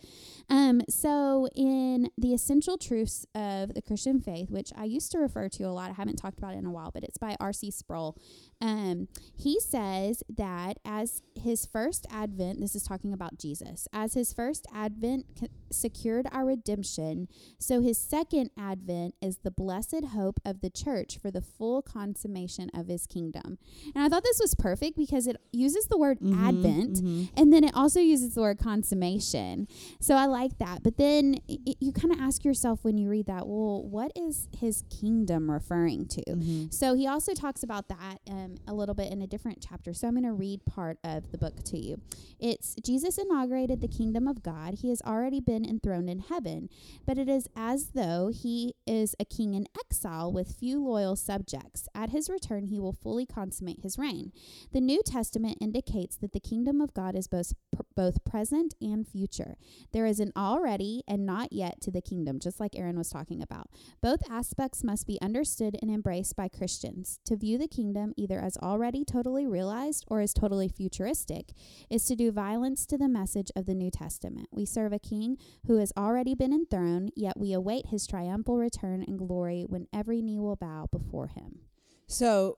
Um, 0.50 0.81
so 0.90 1.48
in 1.56 2.10
the 2.18 2.34
essential 2.34 2.78
truths 2.78 3.25
of 3.36 3.74
the 3.74 3.81
Christian 3.81 4.19
faith, 4.19 4.50
which 4.50 4.72
I 4.75 4.86
used 4.86 5.12
to 5.14 5.19
refer 5.19 5.50
to 5.50 5.64
a 5.64 5.72
lot, 5.72 5.90
I 5.90 5.94
haven't 5.94 6.18
talked 6.18 6.38
about 6.38 6.54
it 6.54 6.58
in 6.58 6.66
a 6.66 6.72
while, 6.72 6.92
but 6.94 7.04
it's 7.04 7.18
by 7.18 7.36
R.C. 7.40 7.72
Sproul. 7.72 8.18
Um, 8.62 9.08
he 9.36 9.60
says 9.60 10.24
that 10.30 10.78
as 10.86 11.22
his 11.36 11.66
first 11.66 12.06
advent, 12.12 12.60
this 12.60 12.75
is 12.75 12.84
talking 12.84 13.14
about 13.14 13.38
Jesus, 13.38 13.88
as 13.94 14.14
his 14.14 14.34
first 14.34 14.66
advent 14.74 15.25
c- 15.40 15.50
secured 15.72 16.28
our 16.31 16.46
redemption, 16.46 17.28
so 17.60 17.81
his 17.81 17.98
second 17.98 18.50
advent 18.58 19.16
is 19.22 19.38
the 19.44 19.52
blessed 19.52 20.06
hope 20.14 20.40
of 20.46 20.62
the 20.62 20.69
church 20.69 21.18
for 21.18 21.31
the 21.31 21.42
full 21.42 21.81
consummation 21.81 22.69
of 22.74 22.88
his 22.88 23.06
kingdom. 23.06 23.58
And 23.96 24.04
I 24.04 24.10
thought 24.10 24.24
this 24.24 24.40
was 24.40 24.56
perfect 24.56 24.98
because 24.98 25.28
it 25.28 25.38
uses 25.52 25.88
the 25.88 25.98
word 25.98 26.19
Mhm, 26.19 26.34
advent 26.48 26.94
mhm. 27.04 27.30
and 27.36 27.52
then 27.54 27.64
it 27.64 27.75
also 27.75 28.00
uses 28.00 28.34
the 28.36 28.42
word 28.42 28.60
consummation. 28.60 29.68
So 30.00 30.16
I 30.16 30.25
like 30.25 30.58
that. 30.60 30.84
But 30.84 30.98
then 30.98 31.36
i 31.50 31.58
i- 31.68 31.75
you 31.80 31.92
kind 31.92 32.13
of 32.13 32.20
ask 32.20 32.44
yourself 32.44 32.84
when 32.84 32.98
you 32.98 33.10
read 33.10 33.25
that, 33.28 33.48
well, 33.48 33.84
what 33.84 34.12
is 34.16 34.48
his 34.58 34.84
kingdom 34.90 35.50
referring 35.52 36.06
to? 36.08 36.22
Mhm. 36.24 36.74
So 36.74 36.96
he 36.96 37.08
also 37.08 37.34
talks 37.34 37.63
about 37.63 37.88
that 37.90 38.20
um, 38.30 38.56
a 38.68 38.74
little 38.74 38.96
bit 38.96 39.12
in 39.12 39.22
a 39.22 39.28
different 39.28 39.60
chapter. 39.62 39.94
So 39.94 40.08
I'm 40.08 40.13
going 40.13 40.24
to 40.24 40.34
read 40.34 40.66
part 40.66 40.98
of 41.04 41.31
the 41.31 41.38
book 41.38 41.63
to 41.66 41.78
you. 41.80 42.00
It's 42.40 42.75
Jesus 42.84 43.18
inaugurated 43.18 43.81
the 43.81 43.88
kingdom 43.88 44.28
of 44.28 44.44
God. 44.44 44.75
He 44.75 44.90
has 44.90 45.02
already 45.02 45.40
been 45.40 45.56
enthroned 45.65 46.09
in 46.09 46.19
heaven, 46.19 46.69
but 47.06 47.18
it 47.18 47.30
is 47.30 47.48
as 47.56 47.92
though 47.94 48.31
he 48.33 48.75
is 48.86 49.15
a 49.19 49.25
king 49.25 49.54
in 49.54 49.68
exile 49.80 50.31
with 50.31 50.56
few 50.56 50.83
loyal 50.83 51.15
subjects. 51.15 51.88
At 51.94 52.09
his 52.09 52.30
return, 52.30 52.65
he 52.65 52.80
will 52.80 52.94
fully 52.94 53.25
consummate 53.25 53.81
his 53.81 53.98
reign. 53.98 54.31
The 54.71 54.81
New 54.81 55.01
Testament 55.06 55.57
indicates 55.62 56.18
that 56.18 56.33
the 56.33 56.39
kingdom 56.39 56.81
of 56.81 56.94
God 56.94 57.15
is 57.15 57.27
both 57.27 57.54
both 57.95 58.24
present 58.24 58.75
and 58.80 59.07
future. 59.07 59.56
There 59.92 60.06
is 60.06 60.19
an 60.19 60.31
already 60.38 61.04
and 61.07 61.25
not 61.25 61.51
yet 61.51 61.81
to 61.81 61.92
the 61.92 62.01
kingdom, 62.01 62.39
just 62.39 62.60
like 62.60 62.75
Aaron 62.75 62.98
was 62.98 63.10
talking 63.10 63.42
about. 63.42 63.69
Both 64.01 64.21
aspects 64.30 64.83
must 64.83 65.07
be 65.07 65.19
understood 65.21 65.75
and 65.81 65.89
embraced 65.89 66.36
by 66.36 66.48
Christians. 66.48 67.19
To 67.25 67.36
view 67.36 67.57
the 67.57 67.68
kingdom 67.68 68.13
either 68.15 68.39
as 68.39 68.56
already 68.57 69.03
totally 69.03 69.48
realized 69.48 70.06
or 70.07 70.21
as 70.21 70.33
totally 70.33 70.68
futuristic 70.68 71.53
is 71.89 72.06
to 72.06 72.15
do 72.15 72.31
violence 72.31 72.86
to 72.86 72.98
the 72.98 73.10
message 73.10 73.51
of 73.56 73.65
the 73.65 73.74
New 73.74 73.89
Testament. 73.89 74.48
We 74.51 74.65
serve 74.65 74.94
a 74.94 75.00
king 75.00 75.38
who 75.68 75.78
has 75.78 75.92
already 75.98 76.36
been 76.36 76.54
enthroned, 76.54 77.12
yet 77.16 77.38
we 77.40 77.54
await 77.54 77.88
his 77.88 78.06
triumphal 78.08 78.58
return 78.58 79.04
and 79.08 79.18
glory 79.18 79.66
when 79.68 79.88
every 79.94 80.22
knee 80.22 80.40
will 80.40 80.56
bow 80.56 80.88
before 80.92 81.28
him. 81.28 81.60
So 82.08 82.58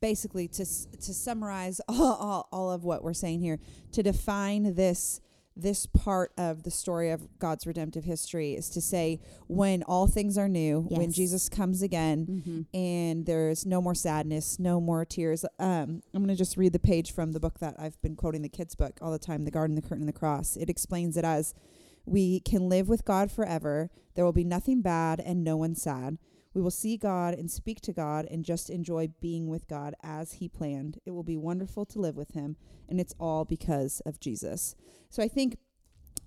basically, 0.00 0.48
to 0.48 0.64
to 0.64 1.14
summarize 1.14 1.80
all, 1.88 2.02
all, 2.14 2.48
all 2.52 2.70
of 2.70 2.84
what 2.84 3.02
we're 3.02 3.14
saying 3.14 3.40
here, 3.40 3.58
to 3.92 4.02
define 4.02 4.74
this 4.74 5.20
this 5.58 5.86
part 5.86 6.32
of 6.36 6.64
the 6.64 6.70
story 6.70 7.10
of 7.10 7.38
God's 7.38 7.66
redemptive 7.66 8.04
history 8.04 8.52
is 8.52 8.68
to 8.68 8.80
say 8.82 9.20
when 9.46 9.82
all 9.84 10.06
things 10.06 10.36
are 10.36 10.50
new, 10.50 10.80
when 10.90 11.10
Jesus 11.12 11.48
comes 11.48 11.80
again, 11.80 12.26
Mm-hmm. 12.26 12.76
and 12.78 13.24
there's 13.24 13.64
no 13.64 13.80
more 13.80 13.94
sadness, 13.94 14.58
no 14.58 14.82
more 14.82 15.06
tears. 15.06 15.46
Um, 15.58 16.02
I'm 16.12 16.22
going 16.22 16.28
to 16.28 16.34
just 16.36 16.58
read 16.58 16.74
the 16.74 16.78
page 16.78 17.10
from 17.10 17.32
the 17.32 17.40
book 17.40 17.58
that 17.60 17.74
I've 17.78 17.98
been 18.02 18.16
quoting 18.16 18.42
the 18.42 18.50
kids' 18.50 18.74
book 18.74 18.98
all 19.00 19.10
the 19.10 19.18
time, 19.18 19.46
The 19.46 19.50
Garden, 19.50 19.76
the 19.76 19.80
Curtain, 19.80 20.00
and 20.00 20.08
the 20.08 20.12
Cross. 20.12 20.56
It 20.58 20.68
explains 20.68 21.16
it 21.16 21.24
as 21.24 21.54
we 22.06 22.40
can 22.40 22.68
live 22.68 22.88
with 22.88 23.04
God 23.04 23.30
forever. 23.30 23.90
There 24.14 24.24
will 24.24 24.32
be 24.32 24.44
nothing 24.44 24.80
bad 24.80 25.20
and 25.20 25.42
no 25.44 25.56
one 25.56 25.74
sad. 25.74 26.18
We 26.54 26.62
will 26.62 26.70
see 26.70 26.96
God 26.96 27.34
and 27.34 27.50
speak 27.50 27.82
to 27.82 27.92
God 27.92 28.26
and 28.30 28.42
just 28.44 28.70
enjoy 28.70 29.08
being 29.20 29.48
with 29.48 29.68
God 29.68 29.94
as 30.02 30.34
He 30.34 30.48
planned. 30.48 30.98
It 31.04 31.10
will 31.10 31.22
be 31.24 31.36
wonderful 31.36 31.84
to 31.86 31.98
live 31.98 32.16
with 32.16 32.30
Him, 32.32 32.56
and 32.88 32.98
it's 32.98 33.14
all 33.20 33.44
because 33.44 34.00
of 34.06 34.20
Jesus. 34.20 34.74
So 35.10 35.22
I 35.22 35.28
think 35.28 35.58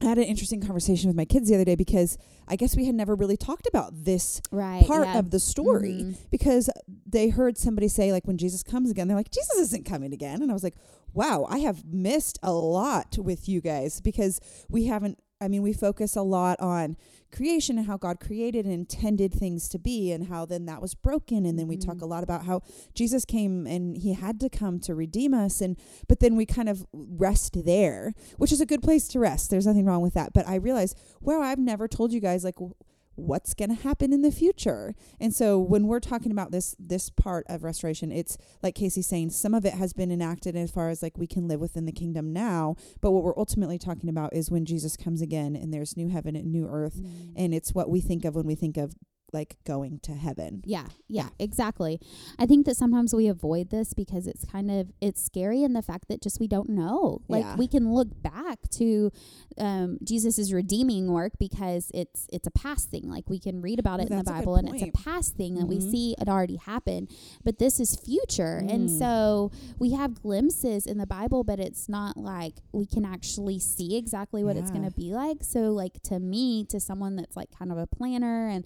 I 0.02 0.06
had 0.06 0.18
an 0.20 0.26
interesting 0.26 0.62
conversation 0.62 1.10
with 1.10 1.18
my 1.18 1.26
kids 1.26 1.50
the 1.50 1.56
other 1.56 1.66
day 1.66 1.76
because 1.76 2.18
I 2.48 2.56
guess 2.58 2.76
we 2.78 2.86
had 2.86 2.94
never 2.96 3.16
really 3.16 3.36
talked 3.38 3.68
about 3.68 4.06
this 4.06 4.40
Right. 4.52 4.86
part 4.86 5.08
yeah. 5.08 5.20
of 5.20 5.32
the 5.32 5.40
story 5.40 6.04
Mhm. 6.04 6.18
because 6.30 6.70
they 7.08 7.30
heard 7.30 7.58
somebody 7.58 7.88
say 7.90 8.12
like 8.14 8.26
when 8.26 8.38
Jesus 8.38 8.64
comes 8.64 8.90
again 8.92 9.08
they're 9.10 9.18
like 9.18 9.30
Jesus 9.32 9.58
isn't 9.58 9.84
coming 9.86 10.14
again 10.14 10.42
and 10.42 10.52
I 10.52 10.54
was 10.54 10.64
like 10.64 10.78
wow 11.14 11.46
I 11.50 11.58
have 11.60 11.84
missed 11.86 12.40
a 12.42 12.54
lot 12.54 13.18
with 13.18 13.50
you 13.50 13.60
guys 13.60 14.00
because 14.00 14.40
we 14.70 14.86
haven't 14.86 15.20
I 15.42 15.48
mean 15.48 15.62
we 15.62 15.72
focus 15.74 16.16
a 16.16 16.22
lot 16.22 16.60
on 16.60 16.98
creation 17.32 17.78
and 17.78 17.88
how 17.88 17.96
God 17.96 18.20
created 18.20 18.66
and 18.66 18.74
intended 18.74 19.34
things 19.34 19.70
to 19.70 19.80
be 19.80 20.12
and 20.12 20.28
how 20.28 20.46
then 20.46 20.66
that 20.66 20.82
was 20.82 20.96
broken. 20.96 21.46
And 21.46 21.58
then 21.60 21.68
we 21.68 21.78
talk 21.78 21.98
Mhm. 21.98 22.02
a 22.02 22.06
lot 22.08 22.24
about 22.24 22.46
how 22.46 22.62
Jesus 22.94 23.24
came 23.24 23.66
and 23.68 23.96
he 23.98 24.14
had 24.14 24.40
to 24.42 24.50
come 24.50 24.80
to 24.82 24.96
redeem 24.96 25.34
us. 25.34 25.62
And 25.62 25.78
but 26.08 26.20
then 26.20 26.36
we 26.36 26.46
kind 26.46 26.68
of 26.68 26.86
rest 26.92 27.64
there 27.64 28.14
which 28.38 28.52
is 28.52 28.60
a 28.62 28.66
good 28.66 28.82
place 28.82 29.08
to 29.10 29.20
rest. 29.20 29.50
There's 29.50 29.68
nothing 29.68 29.86
wrong 29.86 30.02
with 30.02 30.14
that. 30.16 30.34
But 30.34 30.48
I 30.48 30.56
realized 30.56 30.98
wow 31.22 31.42
I've 31.42 31.60
never 31.60 31.88
told 31.88 32.12
you 32.12 32.20
guys 32.20 32.44
like 32.44 32.56
w- 32.56 32.74
what's 33.20 33.54
going 33.54 33.70
to 33.76 33.82
happen 33.84 34.12
in 34.14 34.22
the 34.22 34.32
future. 34.32 34.96
And 35.20 35.34
so 35.34 35.60
when 35.60 35.88
we're 35.88 36.00
talking 36.00 36.32
about 36.32 36.52
this 36.52 36.76
this 36.80 37.10
part 37.10 37.46
of 37.50 37.64
restoration 37.64 38.12
it's 38.12 38.38
like 38.64 38.76
casey's 38.76 39.08
saying 39.08 39.30
some 39.32 39.54
of 39.54 39.66
it 39.66 39.74
has 39.74 39.94
been 39.94 40.12
enacted 40.12 40.56
as 40.56 40.72
far 40.72 40.90
as 40.90 41.02
like 41.04 41.18
we 41.18 41.28
can 41.28 41.48
live 41.48 41.60
within 41.60 41.86
the 41.86 41.92
kingdom 41.92 42.34
now. 42.34 42.76
But 43.02 43.12
what 43.12 43.24
we're 43.24 43.38
ultimately 43.38 43.78
talking 43.78 44.10
about 44.10 44.34
is 44.34 44.50
when 44.52 44.66
jesus 44.66 44.96
comes 44.98 45.22
again 45.22 45.56
and 45.56 45.74
there's 45.74 45.96
new 45.98 46.08
heaven 46.10 46.36
and 46.36 46.52
new 46.52 46.68
earth. 46.68 47.00
Mhm. 47.02 47.34
and 47.36 47.54
it's 47.54 47.74
what 47.74 47.90
we 47.90 48.02
think 48.02 48.26
of 48.26 48.36
when 48.36 48.46
we 48.48 48.56
think 48.56 48.78
of 48.78 48.96
like 49.34 49.58
going 49.66 50.00
to 50.04 50.14
heaven. 50.14 50.62
Yeah, 50.66 50.86
yeah, 51.08 51.30
exactly. 51.40 52.00
I 52.38 52.46
think 52.46 52.66
that 52.66 52.76
sometimes 52.78 53.14
we 53.14 53.28
avoid 53.28 53.70
this 53.70 53.94
because 53.94 54.28
it's 54.28 54.44
kind 54.46 54.70
of 54.72 54.92
it's 55.02 55.24
scary 55.24 55.64
in 55.64 55.74
the 55.74 55.82
fact 55.82 56.08
that 56.10 56.22
just 56.22 56.40
we 56.40 56.48
don't 56.48 56.70
know. 56.70 57.22
Like 57.28 57.44
Yeah. 57.44 57.56
we 57.56 57.68
can 57.68 57.94
look 57.94 58.22
back 58.22 58.70
to 58.72 59.12
um, 59.58 59.98
Jesus's 60.04 60.54
redeeming 60.54 61.12
work 61.12 61.34
because 61.40 61.92
it's 61.94 62.28
it's 62.32 62.48
a 62.48 62.52
past 62.52 62.90
thing. 62.90 63.10
Like 63.10 63.30
we 63.30 63.40
can 63.40 63.62
read 63.62 63.80
about 63.80 64.00
it 64.00 64.10
in 64.10 64.18
the 64.18 64.24
that's 64.24 64.30
a 64.30 64.34
good 64.34 64.40
Bible 64.40 64.56
and 64.56 64.70
it's 64.76 64.84
a 64.84 64.92
past 64.92 65.36
thing 65.36 65.56
that 65.56 65.66
we 65.68 65.80
see 65.80 66.16
it 66.20 66.28
already 66.30 66.58
happen. 66.58 67.08
But 67.44 67.60
this 67.60 67.80
is 67.80 67.96
future, 67.96 68.58
and 68.68 68.90
Mm. 68.90 68.98
so 69.00 69.52
we 69.78 69.92
have 69.94 70.22
glimpses 70.22 70.86
in 70.86 70.98
the 70.98 71.06
Bible, 71.08 71.44
but 71.44 71.60
it's 71.60 71.88
not 71.90 72.18
like 72.18 72.56
we 72.72 72.86
can 72.86 73.06
actually 73.06 73.60
see 73.60 73.96
exactly 73.98 74.44
what 74.44 74.56
it's 74.58 74.72
going 74.72 74.84
to 74.86 74.92
be 74.96 75.12
like. 75.14 75.44
So 75.44 75.72
like 75.72 76.02
to 76.04 76.20
me, 76.20 76.64
to 76.66 76.80
someone 76.80 77.16
that's 77.16 77.36
like 77.36 77.52
kind 77.58 77.72
of 77.72 77.78
a 77.78 77.88
planner 77.88 78.48
and 78.48 78.66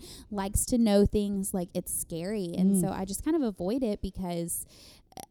likes 0.54 0.66
to 0.68 0.78
know 0.78 1.04
things 1.04 1.52
like 1.52 1.70
it's 1.74 1.92
scary 1.92 2.54
and 2.56 2.76
Mm. 2.76 2.82
so 2.82 2.90
i 2.90 3.06
just 3.06 3.24
kind 3.26 3.36
of 3.36 3.42
avoid 3.42 3.82
it 3.82 4.02
because 4.04 4.66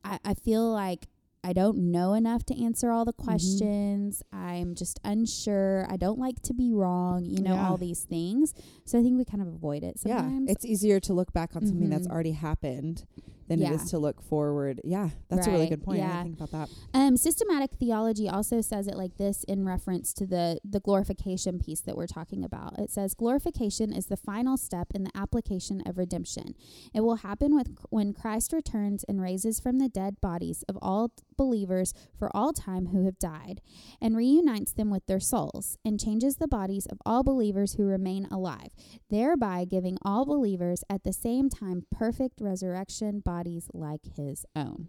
I, 0.04 0.18
I 0.24 0.34
feel 0.34 0.68
like 0.72 1.06
i 1.44 1.52
don't 1.52 1.78
know 1.92 2.14
enough 2.14 2.44
to 2.46 2.60
answer 2.60 2.90
all 2.90 3.04
the 3.04 3.12
Mm-hmm. 3.12 3.24
questions 3.30 4.22
i'm 4.32 4.74
just 4.74 4.98
unsure 5.04 5.86
i 5.88 5.96
don't 5.96 6.18
like 6.18 6.42
to 6.42 6.52
be 6.54 6.72
wrong 6.72 7.24
you 7.24 7.40
know 7.40 7.54
Yeah. 7.54 7.68
all 7.68 7.76
these 7.76 8.00
things 8.02 8.52
so 8.84 8.98
i 8.98 9.02
think 9.02 9.16
we 9.16 9.24
kind 9.24 9.42
of 9.42 9.46
avoid 9.48 9.84
it 9.84 10.00
sometimes 10.00 10.46
Yeah, 10.48 10.52
it's 10.52 10.64
easier 10.64 10.98
to 10.98 11.12
look 11.12 11.32
back 11.32 11.54
on 11.54 11.64
something 11.66 11.88
that's 11.88 12.08
Mhm. 12.08 12.12
already 12.12 12.32
happened 12.32 13.04
than 13.52 13.62
it 13.62 13.70
Yeah. 13.70 13.74
is 13.74 13.90
to 13.90 13.98
look 13.98 14.20
forward. 14.22 14.80
Yeah, 14.84 15.10
that's 15.28 15.46
a 15.46 15.50
really 15.50 15.68
good 15.68 15.82
point. 15.82 16.00
I 16.00 16.02
yeah. 16.02 16.22
didn't 16.22 16.38
think 16.38 16.50
about 16.50 16.68
that. 16.68 16.98
Um, 16.98 17.16
systematic 17.16 17.72
theology 17.78 18.28
also 18.28 18.60
says 18.60 18.86
it 18.86 18.96
like 18.96 19.16
this 19.16 19.44
in 19.44 19.64
reference 19.64 20.12
to 20.14 20.26
the 20.26 20.58
the 20.64 20.80
glorification 20.80 21.58
piece 21.58 21.80
that 21.82 21.96
we're 21.96 22.06
talking 22.06 22.44
about. 22.44 22.78
It 22.78 22.90
says 22.90 23.14
glorification 23.14 23.92
is 23.92 24.06
the 24.06 24.16
final 24.16 24.56
step 24.56 24.88
in 24.94 25.04
the 25.04 25.10
application 25.14 25.82
of 25.86 25.98
redemption. 25.98 26.54
It 26.94 27.00
will 27.00 27.16
happen 27.16 27.54
with 27.54 27.68
when 27.90 28.12
Christ 28.12 28.52
returns 28.52 29.04
and 29.04 29.20
raises 29.20 29.60
from 29.60 29.78
the 29.78 29.88
dead 29.88 30.20
bodies 30.20 30.64
of 30.68 30.78
all 30.80 31.10
believers 31.36 31.92
for 32.18 32.30
all 32.34 32.52
time 32.52 32.86
who 32.88 33.04
have 33.04 33.18
died, 33.18 33.60
and 34.00 34.16
reunites 34.16 34.72
them 34.72 34.90
with 34.90 35.04
their 35.06 35.20
souls, 35.20 35.78
and 35.84 35.98
changes 35.98 36.36
the 36.36 36.48
bodies 36.48 36.86
of 36.86 36.98
all 37.04 37.22
believers 37.22 37.74
who 37.74 37.84
remain 37.84 38.26
alive, 38.30 38.70
thereby 39.10 39.64
giving 39.64 39.98
all 40.02 40.24
believers 40.24 40.84
at 40.88 41.02
the 41.04 41.12
same 41.12 41.48
time 41.48 41.84
perfect 41.90 42.40
resurrection 42.40 43.20
bodies 43.42 43.68
like 43.72 44.02
His 44.16 44.46
own. 44.54 44.88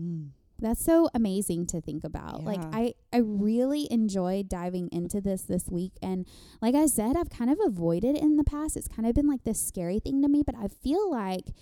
Mm. 0.00 0.30
That's 0.64 0.82
so 0.84 1.08
amazing 1.14 1.66
to 1.68 1.80
think 1.82 2.04
about. 2.04 2.42
Like 2.42 2.60
I 2.72 2.94
I 3.12 3.18
really 3.18 3.86
enjoyed 3.90 4.48
diving 4.48 4.88
into 4.92 5.20
this 5.20 5.42
this 5.42 5.68
week 5.68 5.92
and 6.02 6.26
like 6.62 6.74
I 6.74 6.86
said 6.86 7.16
I've 7.18 7.28
kind 7.28 7.50
of 7.50 7.58
avoided 7.64 8.16
it 8.16 8.22
in 8.22 8.36
the 8.38 8.44
past. 8.44 8.74
It's 8.76 8.88
kind 8.88 9.06
of 9.06 9.14
been 9.14 9.26
like 9.28 9.44
this 9.44 9.60
scary 9.60 9.98
thing 10.00 10.22
to 10.22 10.28
me, 10.28 10.42
but 10.44 10.54
I 10.56 10.68
feel 10.68 11.10
like 11.10 11.52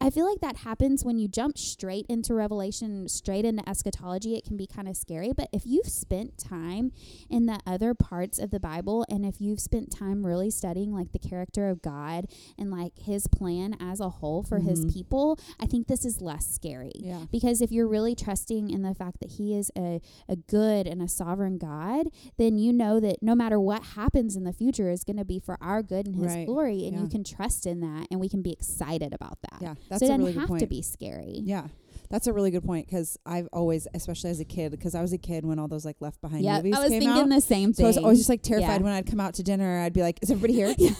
I- 0.00 0.10
feel 0.10 0.26
like 0.28 0.40
that 0.40 0.58
happens 0.58 1.04
when 1.04 1.18
you 1.18 1.26
jump 1.28 1.58
straight 1.58 2.06
into 2.08 2.34
revelation, 2.34 3.08
straight 3.08 3.44
into 3.44 3.68
eschatology. 3.68 4.34
It 4.36 4.44
can 4.44 4.56
be 4.56 4.66
kind 4.66 4.88
of 4.88 4.96
scary, 4.96 5.32
but 5.36 5.48
if 5.52 5.66
you've 5.66 5.88
spent 5.88 6.38
time 6.38 6.92
in 7.28 7.46
the 7.46 7.58
other 7.66 7.92
parts 7.94 8.38
of 8.38 8.50
the 8.52 8.60
Bible 8.60 9.04
and 9.10 9.26
if 9.26 9.40
you've 9.40 9.60
spent 9.60 9.90
time 9.90 10.24
really 10.24 10.50
studying 10.50 10.92
like 10.94 11.10
the 11.12 11.18
character 11.18 11.68
of 11.68 11.82
God 11.82 12.26
and 12.56 12.70
like 12.70 12.92
his 12.98 13.26
plan 13.26 13.76
as 13.80 13.98
a 14.00 14.08
whole 14.08 14.42
for 14.44 14.60
his 14.60 14.84
Mhm. 14.86 14.92
people, 14.94 15.38
I 15.60 15.66
think 15.66 15.88
this 15.88 16.04
is 16.04 16.22
less 16.22 16.46
scary 16.46 16.92
Yeah. 16.94 17.24
because 17.32 17.60
if 17.60 17.72
you're 17.72 17.88
really 17.88 18.14
trusting 18.14 18.35
in 18.70 18.82
the 18.82 18.94
fact 18.94 19.20
that 19.20 19.32
he 19.32 19.54
is 19.56 19.70
a, 19.76 20.00
a 20.28 20.36
good 20.36 20.86
and 20.86 21.00
a 21.02 21.08
sovereign 21.08 21.58
god 21.58 22.06
then 22.36 22.58
you 22.58 22.72
know 22.72 23.00
that 23.00 23.22
no 23.22 23.34
matter 23.34 23.58
what 23.58 23.82
happens 23.96 24.36
in 24.36 24.44
the 24.44 24.52
future 24.52 24.90
is 24.90 25.04
going 25.04 25.16
to 25.16 25.24
be 25.24 25.38
for 25.38 25.56
our 25.60 25.82
good 25.82 26.06
and 26.06 26.16
his 26.16 26.34
Right. 26.34 26.46
glory 26.46 26.84
and 26.86 26.94
Yeah. 26.96 27.02
you 27.02 27.08
can 27.08 27.24
trust 27.24 27.66
in 27.66 27.80
that 27.80 28.06
and 28.10 28.20
we 28.20 28.28
can 28.28 28.42
be 28.42 28.52
excited 28.52 29.12
about 29.14 29.38
that 29.50 29.62
Yeah, 29.62 29.74
that's 29.88 30.00
so 30.00 30.06
it 30.06 30.08
a 30.08 30.08
doesn't 30.08 30.20
really 30.20 30.32
good 30.34 30.40
have 30.40 30.48
point. 30.48 30.60
to 30.60 30.66
be 30.66 30.82
scary 30.82 31.40
Yeah. 31.44 31.68
That's 32.08 32.28
a 32.28 32.32
really 32.32 32.52
good 32.52 32.62
point 32.62 32.86
because 32.86 33.18
I've 33.26 33.48
always, 33.52 33.88
especially 33.92 34.30
as 34.30 34.38
a 34.38 34.44
kid, 34.44 34.70
because 34.70 34.94
I 34.94 35.02
was 35.02 35.12
a 35.12 35.18
kid 35.18 35.44
when 35.44 35.58
all 35.58 35.66
those 35.66 35.84
like 35.84 35.96
Left 36.00 36.20
Behind 36.20 36.44
yeah 36.44 36.58
movies 36.58 36.76
i 36.76 36.78
was 36.80 36.88
thinking 36.90 37.08
out. 37.08 37.28
the 37.28 37.40
same 37.40 37.72
so 37.74 37.82
I 37.82 37.86
was 37.88 37.98
always 37.98 38.18
just 38.18 38.28
like 38.28 38.42
terrified 38.42 38.76
Yeah. 38.80 38.84
when 38.84 38.92
I'd 38.92 39.06
come 39.10 39.18
out 39.18 39.34
to 39.34 39.42
dinner. 39.42 39.80
I'd 39.80 39.92
be 39.92 40.02
like, 40.02 40.20
"Is 40.22 40.30
everybody 40.30 40.52
here? 40.52 40.72
Yeah. 40.78 40.90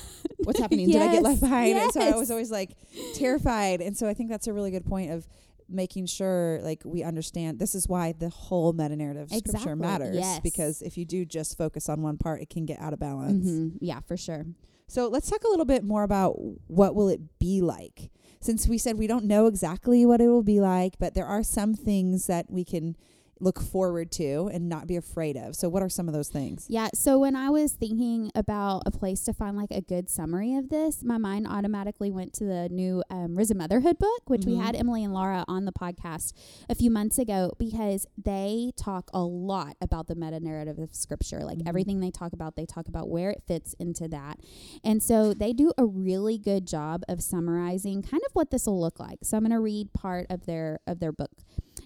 What's 0.43 0.59
happening? 0.59 0.90
Did 0.90 1.00
I 1.02 1.12
get 1.12 1.23
left 1.23 1.35
Yes, 1.43 1.49
behind?" 1.49 1.78
And 1.78 1.93
so 1.93 2.00
I 2.00 2.16
was 2.16 2.33
always 2.33 2.50
like 2.50 2.71
terrified. 3.14 3.81
And 3.81 3.97
so 3.97 4.09
I 4.09 4.14
think 4.14 4.31
that's 4.31 4.47
a 4.49 4.52
really 4.52 4.71
good 4.73 4.85
point 4.85 5.12
of 5.12 5.28
making 5.68 6.06
sure 6.06 6.61
like 6.62 6.82
we 6.85 7.02
understand 7.02 7.58
this 7.58 7.75
is 7.75 7.88
why 7.88 8.12
the 8.12 8.28
whole 8.28 8.73
meta 8.73 8.94
narrative 8.96 9.30
of 9.30 9.38
scripture 9.38 9.76
matters. 9.76 10.14
yes. 10.16 10.40
because 10.40 10.82
if 10.82 10.96
you 10.96 11.04
do 11.04 11.25
just 11.25 11.56
focus 11.58 11.88
on 11.88 12.02
one 12.02 12.16
part 12.16 12.40
it 12.40 12.49
can 12.50 12.64
get 12.66 12.80
out 12.80 12.92
of 12.92 12.99
balance. 12.99 13.49
Mhm, 13.49 13.73
yeah 13.80 14.00
for 14.00 14.16
sure. 14.16 14.46
So 14.88 15.08
let's 15.08 15.28
talk 15.28 15.42
a 15.42 15.49
little 15.49 15.64
bit 15.64 15.82
more 15.82 16.04
about 16.04 16.37
what 16.68 16.94
will 16.94 17.08
it 17.08 17.38
be 17.40 17.61
like? 17.61 18.11
Since 18.40 18.68
we 18.68 18.78
said 18.78 18.99
we 18.99 19.08
don't 19.08 19.25
know 19.25 19.46
exactly 19.46 20.06
what 20.06 20.20
it 20.20 20.28
will 20.28 20.44
be 20.44 20.61
like 20.61 20.94
but 20.99 21.14
there 21.14 21.26
are 21.26 21.42
some 21.42 21.75
things 21.75 22.26
that 22.26 22.50
we 22.50 22.64
can 22.64 22.96
look 23.40 23.61
forward 23.61 24.11
to 24.12 24.49
and 24.52 24.69
not 24.69 24.87
be 24.87 24.97
afraid 24.97 25.37
of 25.37 25.55
so 25.55 25.69
what 25.69 25.83
are 25.83 25.88
some 25.88 26.09
of 26.09 26.14
those 26.14 26.28
things 26.28 26.66
Yeah. 26.69 26.88
So 26.95 27.19
when 27.19 27.37
I 27.37 27.50
was 27.50 27.73
thinking 27.73 28.31
about 28.35 28.83
a 28.87 28.90
place 28.90 29.23
to 29.25 29.33
find 29.35 29.57
like 29.57 29.71
a 29.71 29.81
good 29.83 30.09
summary 30.09 30.55
of 30.57 30.69
this, 30.71 31.02
my 31.05 31.19
mind 31.19 31.47
automatically 31.47 32.11
went 32.11 32.33
to 32.35 32.45
the 32.45 32.69
new 32.71 33.02
um, 33.11 33.37
Risen 33.37 33.59
Motherhood 33.59 33.99
book, 33.99 34.23
which 34.28 34.45
we 34.47 34.52
Mhm. 34.55 34.62
had 34.62 34.75
Emily 34.76 35.05
and 35.05 35.12
Laura 35.12 35.45
on 35.49 35.64
the 35.66 35.73
podcast 35.73 36.33
a 36.69 36.75
few 36.75 36.90
months 36.90 37.19
ago 37.19 37.52
because 37.59 38.07
they 38.16 38.73
talk 38.76 39.11
a 39.12 39.23
lot 39.23 39.76
about 39.81 40.07
the 40.07 40.14
meta 40.14 40.40
narrative 40.40 40.78
of 40.78 40.95
Scripture. 40.95 41.40
Like 41.45 41.59
Mhm. 41.59 41.69
everything 41.69 42.00
they 42.00 42.11
talk 42.11 42.33
about, 42.33 42.57
they 42.57 42.66
talk 42.66 42.88
about 42.88 43.09
where 43.09 43.31
it 43.31 43.43
fits 43.47 43.75
into 43.78 44.09
that. 44.09 44.40
And 44.83 45.02
so 45.02 45.35
they 45.35 45.52
do 45.52 45.73
a 45.76 45.85
really 45.85 46.38
good 46.38 46.66
job 46.66 47.02
of 47.09 47.23
summarizing 47.23 48.02
kind 48.02 48.23
of 48.26 48.35
what 48.35 48.50
this 48.50 48.66
will 48.66 48.81
look 48.81 48.99
like. 48.99 49.19
So 49.25 49.37
I'm 49.37 49.43
going 49.43 49.50
to 49.52 49.61
read 49.61 49.93
part 49.93 50.26
of 50.31 50.47
their 50.47 50.81
of 50.87 51.00
their 51.00 51.12
book. 51.12 51.33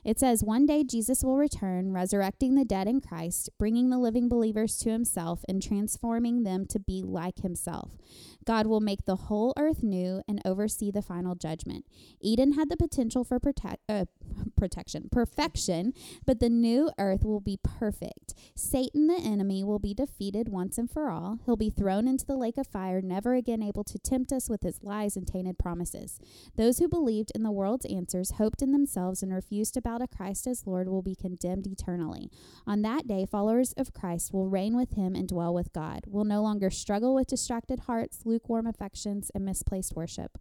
It 0.05 0.19
says, 0.19 0.43
One 0.43 0.67
day 0.67 0.85
Jesus 0.85 1.23
will 1.23 1.37
return, 1.37 1.93
resurrecting 1.93 2.55
the 2.55 2.65
dead 2.65 2.89
in 2.89 3.01
Christ, 3.01 3.51
bringing 3.59 3.91
the 3.91 3.99
living 3.99 4.29
believers 4.29 4.79
to 4.79 4.91
himself, 4.91 5.45
and 5.49 5.63
transforming 5.63 6.43
them 6.43 6.67
to 6.67 6.79
be 6.79 7.03
like 7.03 7.41
himself. 7.41 7.97
God 8.45 8.67
will 8.67 8.81
make 8.81 9.05
the 9.05 9.17
whole 9.17 9.53
earth 9.59 9.83
new 9.83 10.23
and 10.27 10.41
oversee 10.45 10.91
the 10.91 11.03
final 11.03 11.35
judgment. 11.35 11.85
Eden 12.21 12.53
had 12.53 12.69
the 12.71 12.77
potential 12.77 13.25
for 13.25 13.39
protect, 13.39 13.83
uh, 13.89 14.07
protection, 14.57 15.09
perfection, 15.11 15.93
but 16.27 16.41
the 16.41 16.49
new 16.49 16.91
earth 16.99 17.25
will 17.25 17.41
be 17.41 17.59
perfect. 17.63 18.35
Satan, 18.55 19.07
the 19.07 19.21
enemy, 19.21 19.65
will 19.65 19.79
be 19.79 19.95
defeated 19.95 20.49
once 20.49 20.79
and 20.79 20.91
for 20.91 21.11
all. 21.11 21.39
He'll 21.47 21.57
be 21.57 21.71
thrown 21.71 22.07
into 22.07 22.27
the 22.27 22.37
lake 22.37 22.59
of 22.59 22.67
fire, 22.67 23.01
never 23.01 23.35
again 23.35 23.63
able 23.63 23.85
to 23.85 23.99
tempt 23.99 24.33
us 24.33 24.49
with 24.49 24.63
his 24.63 24.83
lies 24.83 25.17
and 25.17 25.27
tainted 25.27 25.59
promises. 25.59 26.19
Those 26.57 26.79
who 26.79 26.89
believed 26.89 27.33
in 27.35 27.43
the 27.43 27.51
world's 27.51 27.87
answers, 27.87 28.33
hoped 28.33 28.63
in 28.63 28.73
themselves, 28.73 29.23
and 29.23 29.33
refused 29.33 29.75
to 29.75 29.83
bow 29.83 29.99
to 29.99 30.07
Christ 30.07 30.47
as 30.47 30.67
Lord 30.67 30.89
will 30.89 31.03
be 31.03 31.15
condemned 31.15 31.67
eternally. 31.67 32.31
On 32.67 32.83
that 32.83 33.07
day, 33.07 33.27
followers 33.27 33.73
of 33.77 33.95
Christ 33.95 34.33
will 34.33 34.49
reign 34.49 34.77
with 34.77 34.93
him 34.93 35.15
and 35.15 35.29
dwell 35.29 35.55
with 35.55 35.73
God, 35.73 36.05
will 36.07 36.25
no 36.25 36.43
longer 36.43 36.71
struggle 36.71 37.15
with 37.15 37.29
distracted 37.29 37.81
hearts, 37.81 38.21
lukewarm 38.25 38.67
affections, 38.67 39.31
and 39.35 39.45
misplaced 39.45 39.95
worship. 39.97 40.39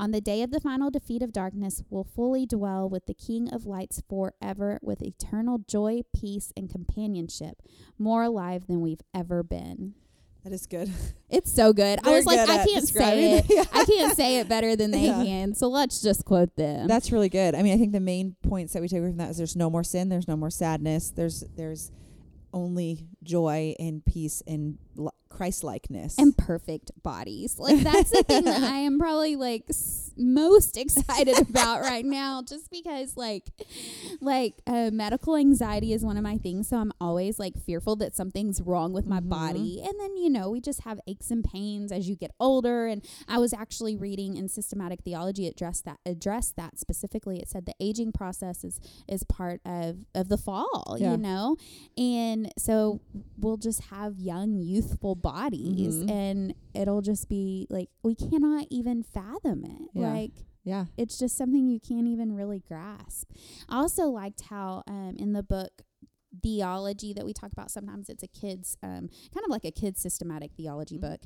On 0.00 0.12
the 0.12 0.20
day 0.22 0.40
of 0.42 0.50
the 0.50 0.60
final 0.60 0.90
defeat 0.90 1.20
of 1.20 1.30
darkness, 1.30 1.82
will 1.90 2.04
fully 2.04 2.46
dwell 2.46 2.88
with 2.88 3.04
the 3.04 3.12
King 3.12 3.52
of 3.52 3.66
lights 3.66 4.02
forever 4.08 4.78
with 4.80 5.02
eternal 5.02 5.58
joy, 5.68 6.00
peace, 6.18 6.54
and 6.56 6.70
companionship, 6.70 7.60
more 7.98 8.22
alive 8.22 8.66
than 8.66 8.80
we've 8.80 9.02
ever 9.14 9.42
been. 9.42 9.92
that 10.42 10.54
is 10.54 10.64
good 10.66 10.90
It's 11.28 11.54
so 11.54 11.74
good. 11.74 11.98
I 11.98 12.02
They're 12.02 12.14
was 12.16 12.24
like, 12.24 12.48
I 12.48 12.64
can't 12.64 12.88
say 12.88 13.34
it. 13.40 13.44
Yeah. 13.50 13.64
I 13.74 13.84
can't 13.84 14.16
say 14.16 14.38
it 14.40 14.48
better 14.48 14.74
than 14.74 14.90
they 14.90 15.04
Yeah. 15.04 15.22
can. 15.22 15.54
So 15.54 15.68
let's 15.68 16.00
just 16.00 16.24
quote 16.24 16.56
them. 16.56 16.88
That's 16.88 17.12
really 17.12 17.28
good. 17.28 17.54
I 17.54 17.62
mean, 17.62 17.74
I 17.74 17.76
think 17.76 17.92
the 17.92 18.00
main 18.00 18.36
points 18.42 18.72
that 18.72 18.80
we 18.80 18.88
take 18.88 19.00
away 19.00 19.10
from 19.10 19.18
that 19.18 19.28
is 19.28 19.36
there's 19.36 19.54
no 19.54 19.68
more 19.68 19.84
sin, 19.84 20.08
there's 20.08 20.26
no 20.26 20.36
more 20.36 20.48
sadness, 20.50 21.10
there's 21.10 21.44
there's 21.58 21.92
only 22.54 23.06
joy 23.22 23.74
and 23.78 24.02
peace 24.04 24.42
and 24.46 24.78
li- 25.00 25.10
Christ 25.28 25.64
likeness. 25.64 26.18
and 26.18 26.36
perfect 26.36 26.90
bodies. 27.02 27.58
Like 27.58 27.80
that's 27.80 28.10
the 28.10 28.22
thing 28.22 28.44
that 28.44 28.62
I 28.62 28.78
am 28.78 28.98
probably 28.98 29.36
like 29.36 29.64
s- 29.70 30.10
most 30.16 30.76
excited 30.76 31.38
about 31.38 31.80
right 31.82 32.04
now 32.04 32.42
just 32.42 32.70
because 32.70 33.16
like 33.16 33.44
like 34.20 34.54
uh, 34.66 34.90
medical 34.92 35.36
anxiety 35.36 35.92
is 35.92 36.04
one 36.04 36.16
of 36.16 36.22
my 36.22 36.36
things 36.36 36.68
so 36.68 36.76
I'm 36.76 36.92
always 37.00 37.38
like 37.38 37.56
fearful 37.58 37.96
that 37.96 38.14
something's 38.14 38.60
wrong 38.60 38.92
with 38.92 39.06
my 39.06 39.20
Mhm. 39.20 39.28
body. 39.28 39.80
And 39.82 39.98
then 39.98 40.16
you 40.16 40.28
know, 40.30 40.50
we 40.50 40.60
just 40.60 40.82
have 40.82 41.00
aches 41.06 41.30
and 41.30 41.42
pains 41.44 41.90
as 41.92 42.08
you 42.08 42.16
get 42.16 42.32
older 42.38 42.86
and 42.86 43.02
I 43.28 43.38
was 43.38 43.52
actually 43.54 43.96
reading 43.96 44.36
in 44.36 44.48
systematic 44.48 45.02
theology 45.02 45.46
address 45.46 45.80
that 45.82 45.98
address 46.04 46.52
that 46.56 46.78
specifically. 46.78 47.38
It 47.40 47.48
said 47.48 47.64
the 47.66 47.74
aging 47.80 48.12
process 48.12 48.62
is 48.64 48.78
is 49.08 49.24
part 49.24 49.60
of 49.64 50.04
of 50.14 50.28
the 50.28 50.36
fall, 50.38 50.96
Yeah. 50.98 51.12
you 51.12 51.16
know. 51.16 51.56
And 51.96 52.52
so 52.58 53.00
we'll 53.38 53.56
just 53.56 53.84
have 53.84 54.18
young 54.18 54.58
youthful 54.90 55.14
bodies 55.14 55.96
Mhm. 55.96 56.10
and 56.10 56.54
it'll 56.74 57.00
just 57.02 57.28
be 57.28 57.66
like 57.70 57.88
we 58.02 58.14
cannot 58.14 58.66
even 58.70 59.02
fathom 59.02 59.64
it. 59.64 59.88
Yeah. 59.94 60.12
Like 60.12 60.32
yeah. 60.64 60.86
it's 60.96 61.18
just 61.18 61.36
something 61.36 61.68
you 61.68 61.80
can't 61.80 62.06
even 62.06 62.32
really 62.34 62.60
grasp. 62.66 63.30
I 63.68 63.76
also 63.78 64.08
liked 64.08 64.42
how 64.42 64.82
um, 64.86 65.16
in 65.18 65.32
the 65.32 65.42
book 65.42 65.82
theology 66.42 67.12
that 67.12 67.24
we 67.24 67.32
talk 67.32 67.52
about 67.52 67.70
sometimes. 67.70 68.08
It's 68.08 68.22
a 68.22 68.28
kids 68.28 68.76
um, 68.82 69.08
kind 69.34 69.44
of 69.44 69.50
like 69.50 69.64
a 69.64 69.70
kids 69.70 70.00
systematic 70.00 70.52
theology 70.56 70.96
Mhm. 70.96 71.00
book. 71.00 71.20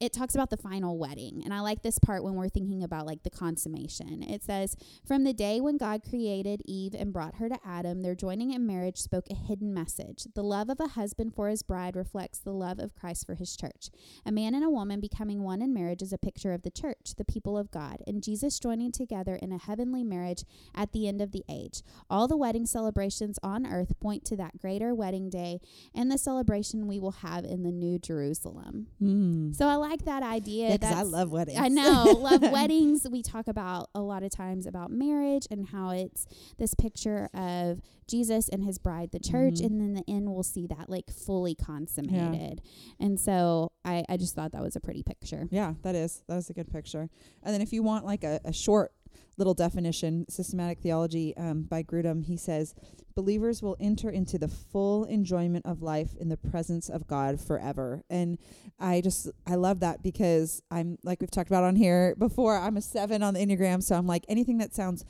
It 0.00 0.12
talks 0.12 0.34
about 0.34 0.50
the 0.50 0.56
final 0.56 0.98
wedding 0.98 1.42
and 1.44 1.54
i 1.54 1.60
like 1.60 1.82
this 1.82 1.98
part 1.98 2.24
when 2.24 2.34
we're 2.34 2.48
thinking 2.48 2.82
about 2.82 3.06
like 3.06 3.22
the 3.22 3.30
consummation. 3.30 4.22
It 4.22 4.42
says 4.42 4.76
from 5.06 5.24
the 5.24 5.32
day 5.32 5.60
when 5.60 5.76
god 5.76 6.02
created 6.08 6.62
eve 6.66 6.94
and 6.94 7.12
brought 7.12 7.36
her 7.36 7.48
to 7.48 7.58
adam 7.64 8.02
their 8.02 8.14
joining 8.14 8.52
in 8.52 8.66
marriage 8.66 8.98
spoke 8.98 9.26
a 9.30 9.34
hidden 9.34 9.72
message. 9.72 10.26
The 10.34 10.42
love 10.42 10.68
of 10.68 10.80
a 10.80 10.88
husband 10.88 11.34
for 11.34 11.48
his 11.48 11.62
bride 11.62 11.96
reflects 11.96 12.38
the 12.38 12.52
love 12.52 12.78
of 12.78 12.94
christ 12.94 13.26
for 13.26 13.34
his 13.36 13.56
church. 13.56 13.90
A 14.26 14.32
man 14.32 14.54
and 14.54 14.64
a 14.64 14.70
woman 14.70 15.00
becoming 15.00 15.42
one 15.42 15.62
in 15.62 15.72
marriage 15.72 16.02
is 16.02 16.12
a 16.12 16.18
picture 16.18 16.52
of 16.52 16.62
the 16.62 16.70
church 16.70 17.14
the 17.16 17.24
people 17.24 17.56
of 17.56 17.70
god 17.70 18.02
and 18.06 18.22
jesus 18.22 18.58
joining 18.58 18.92
together 18.92 19.36
in 19.36 19.52
a 19.52 19.58
heavenly 19.58 20.02
marriage 20.04 20.44
at 20.74 20.92
the 20.92 21.06
end 21.08 21.20
of 21.22 21.32
the 21.32 21.44
age. 21.48 21.82
All 22.10 22.26
the 22.28 22.36
wedding 22.36 22.66
celebrations 22.66 23.38
on 23.42 23.66
earth 23.66 23.98
point 24.00 24.24
to 24.26 24.36
that 24.42 24.58
greater 24.58 24.94
wedding 24.94 25.30
day 25.30 25.60
and 25.94 26.10
the 26.10 26.18
celebration 26.18 26.86
we 26.86 26.98
will 26.98 27.12
have 27.12 27.44
in 27.44 27.62
the 27.62 27.70
new 27.72 27.98
Jerusalem. 27.98 28.88
Mm. 29.00 29.54
So 29.54 29.68
I 29.68 29.76
like 29.76 30.04
that 30.04 30.22
idea. 30.22 30.70
Yeah, 30.70 30.76
'cause 30.78 30.92
I 30.94 31.02
love 31.02 31.30
weddings. 31.30 31.58
I 31.58 31.68
know, 31.68 32.04
love 32.18 32.42
weddings. 32.58 33.06
We 33.10 33.22
talk 33.22 33.46
about 33.48 33.88
a 33.94 34.00
lot 34.00 34.22
of 34.22 34.30
times 34.30 34.66
about 34.66 34.90
marriage 34.90 35.46
and 35.50 35.66
how 35.68 35.90
it's 35.90 36.26
this 36.58 36.74
picture 36.74 37.28
of 37.34 37.80
Jesus 38.08 38.48
and 38.48 38.64
his 38.64 38.78
bride, 38.78 39.10
the 39.12 39.20
church, 39.20 39.54
Mhm. 39.60 39.66
and 39.66 39.80
then 39.80 39.94
the 39.94 40.04
end 40.08 40.32
we'll 40.32 40.42
see 40.42 40.66
that 40.66 40.90
like 40.90 41.08
fully 41.10 41.54
consummated. 41.54 42.60
And 43.00 43.18
so 43.18 43.70
I, 43.84 44.04
I 44.08 44.16
just 44.16 44.34
thought 44.34 44.52
that 44.52 44.62
was 44.62 44.76
a 44.76 44.80
pretty 44.80 45.02
picture. 45.02 45.48
Yeah, 45.50 45.74
that 45.82 45.94
is 45.94 46.22
that 46.28 46.36
is 46.36 46.50
a 46.50 46.52
good 46.52 46.68
picture. 46.70 47.08
And 47.42 47.54
then 47.54 47.60
if 47.62 47.72
you 47.72 47.82
want 47.82 48.04
like 48.04 48.24
a, 48.24 48.40
a 48.44 48.52
short 48.52 48.92
little 49.36 49.54
definition, 49.54 50.26
systematic 50.28 50.80
theology 50.80 51.36
um, 51.36 51.62
by 51.62 51.82
Grudem, 51.82 52.24
he 52.24 52.36
says, 52.36 52.74
believers 53.14 53.62
will 53.62 53.76
enter 53.80 54.08
into 54.10 54.38
the 54.38 54.48
full 54.48 55.04
enjoyment 55.04 55.66
of 55.66 55.82
life 55.82 56.10
in 56.18 56.28
the 56.28 56.36
presence 56.36 56.88
of 56.88 57.06
God 57.06 57.40
forever. 57.40 58.02
And 58.08 58.38
I 58.78 59.00
just 59.00 59.28
I 59.46 59.54
love 59.56 59.80
that 59.80 60.02
because 60.02 60.62
I'm 60.70 60.98
like 61.04 61.20
we've 61.20 61.30
talked 61.30 61.50
about 61.50 61.64
on 61.64 61.76
here 61.76 62.14
before. 62.18 62.56
I'm 62.56 62.76
a 62.76 62.82
seven 62.82 63.22
on 63.22 63.34
the 63.34 63.40
enneagram, 63.44 63.82
so 63.82 63.96
I'm 63.96 64.06
like 64.06 64.24
anything 64.28 64.58
that 64.58 64.74
sounds 64.74 65.04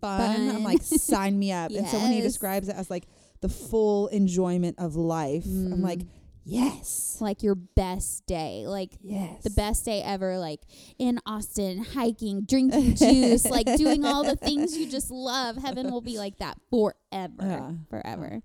fun, 0.00 0.48
I'm 0.50 0.62
like 0.64 0.82
sign 0.82 1.38
me 1.38 1.50
up. 1.52 1.70
And 1.72 1.86
so 1.88 1.98
when 1.98 2.12
he 2.12 2.20
describes 2.30 2.68
it 2.68 2.76
as 2.76 2.90
like 2.90 3.06
the 3.40 3.48
full 3.48 4.06
enjoyment 4.08 4.76
of 4.78 4.94
life, 4.96 5.44
I'm 5.46 5.82
like 5.82 6.00
Mm. 6.00 6.06
Yes, 6.48 7.18
like 7.20 7.42
your 7.42 7.54
best 7.54 8.26
day. 8.26 8.64
Like 8.66 8.92
yes, 9.02 9.42
the 9.42 9.50
best 9.50 9.84
day 9.84 10.02
ever, 10.02 10.38
like 10.38 10.60
in 10.98 11.20
Austin, 11.26 11.84
hiking, 11.84 12.42
drinking 12.42 12.94
juice, 12.96 13.44
like 13.44 13.66
doing 13.76 14.04
all 14.04 14.24
the 14.24 14.36
things 14.36 14.76
you 14.76 14.88
just 14.88 15.10
love. 15.10 15.56
Heaven 15.56 15.90
will 15.90 16.00
be 16.00 16.18
like 16.18 16.38
that 16.38 16.58
forever. 16.70 17.76
Forever. 17.90 18.42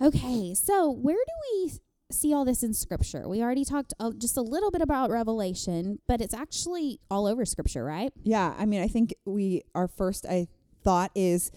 Okay, 0.00 0.54
so 0.54 0.90
where 0.90 1.16
do 1.16 1.32
we 1.52 1.72
see 2.10 2.32
all 2.32 2.44
this 2.44 2.62
in 2.62 2.74
scripture? 2.74 3.28
We 3.28 3.42
already 3.42 3.64
talked 3.64 3.94
uh, 3.98 4.12
just 4.16 4.36
a 4.36 4.42
little 4.42 4.70
bit 4.70 4.82
about 4.82 5.10
Revelation, 5.10 5.98
but 6.06 6.20
it's 6.20 6.34
actually 6.34 7.00
all 7.10 7.26
over 7.26 7.44
scripture, 7.44 7.84
right? 7.84 8.12
Yeah, 8.22 8.54
I 8.58 8.66
mean, 8.66 8.82
I 8.82 8.88
think 8.88 9.14
we 9.24 9.62
our 9.74 9.88
first 9.88 10.26
I 10.26 10.48
thought 10.84 11.10
is 11.14 11.50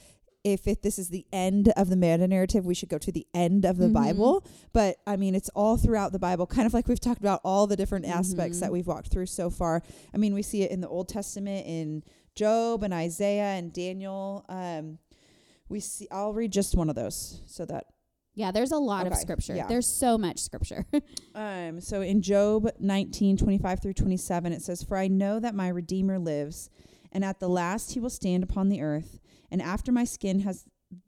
if 0.44 0.68
it, 0.68 0.82
this 0.84 0.98
is 0.98 1.10
the 1.10 1.26
end 1.34 1.70
of 1.76 1.90
the 1.90 1.96
meta 1.96 2.28
narrative, 2.28 2.66
we 2.66 2.74
should 2.74 2.90
go 2.90 2.98
to 2.98 3.12
the 3.12 3.28
end 3.34 3.66
of 3.66 3.78
the 3.78 3.88
Mhm. 3.88 3.94
Bible. 3.94 4.46
But 4.72 4.98
I 5.06 5.18
mean, 5.18 5.36
it's 5.36 5.50
all 5.50 5.76
throughout 5.78 6.12
the 6.14 6.20
Bible, 6.20 6.48
kind 6.48 6.66
of 6.66 6.74
like 6.74 6.88
we've 6.88 7.00
talked 7.00 7.20
about 7.20 7.42
all 7.44 7.68
the 7.68 7.76
different 7.76 8.06
aspects 8.06 8.58
Mhm. 8.58 8.62
that 8.62 8.72
we've 8.72 8.88
walked 8.88 9.10
through 9.10 9.26
so 9.26 9.50
far. 9.50 9.84
I 10.14 10.18
mean, 10.18 10.34
we 10.34 10.42
see 10.42 10.62
it 10.64 10.72
in 10.72 10.80
the 10.82 10.88
Old 10.88 11.10
Testament 11.10 11.66
in 11.68 12.04
Job 12.36 12.84
and 12.84 12.94
Isaiah 12.94 13.56
and 13.58 13.74
Daniel. 13.74 14.46
Um, 14.48 15.00
we 15.68 15.80
see. 15.82 16.08
I'll 16.10 16.34
read 16.34 16.52
just 16.52 16.76
one 16.76 16.90
of 16.90 16.96
those 16.96 17.42
so 17.46 17.66
that 17.66 17.88
Yeah, 18.34 18.52
there's 18.52 18.72
a 18.72 18.78
lot 18.78 19.06
of 19.08 19.16
scripture. 19.16 19.56
yeah. 19.56 19.68
There's 19.68 19.88
so 19.88 20.18
much 20.18 20.40
scripture. 20.40 20.86
Um, 21.36 21.80
so 21.80 22.02
in 22.02 22.22
Job 22.22 22.70
19, 22.80 23.38
25 23.38 23.82
through 23.82 23.94
27, 23.94 24.52
it 24.52 24.62
says, 24.62 24.84
For 24.84 24.98
I 24.98 25.08
know 25.08 25.40
that 25.40 25.56
my 25.56 25.68
Redeemer 25.70 26.18
lives, 26.20 26.70
and 27.12 27.24
at 27.24 27.40
the 27.40 27.48
last 27.48 27.92
he 27.94 28.00
will 28.00 28.10
stand 28.10 28.44
upon 28.44 28.68
the 28.70 28.82
earth. 28.82 29.20
And 29.52 29.62
after 29.62 29.92
my 29.92 30.04
skin 30.04 30.40
has 30.42 30.66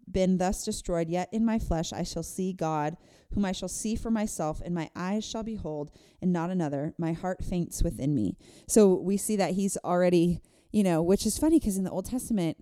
been 0.09 0.37
thus 0.37 0.63
destroyed, 0.63 1.09
yet 1.09 1.29
in 1.31 1.43
my 1.45 1.57
flesh 1.59 1.91
I 1.93 2.03
shall 2.03 2.23
see 2.23 2.53
God, 2.53 2.97
whom 3.33 3.45
I 3.45 3.51
shall 3.51 3.69
see 3.69 3.95
for 3.95 4.11
myself, 4.11 4.61
and 4.63 4.75
my 4.75 4.89
eyes 4.95 5.23
shall 5.25 5.43
behold, 5.43 5.91
and 6.21 6.31
not 6.33 6.49
another. 6.51 6.93
My 6.97 7.13
heart 7.13 7.43
faints 7.43 7.81
within 7.81 8.13
me. 8.13 8.35
So 8.67 8.93
we 8.93 9.17
see 9.17 9.35
that 9.37 9.51
he's 9.53 9.77
already, 9.77 10.41
you 10.71 10.83
know, 10.83 11.01
which 11.01 11.25
is 11.25 11.37
funny 11.37 11.59
because 11.59 11.77
in 11.77 11.83
the 11.83 11.91
Old 11.91 12.05
Testament, 12.05 12.57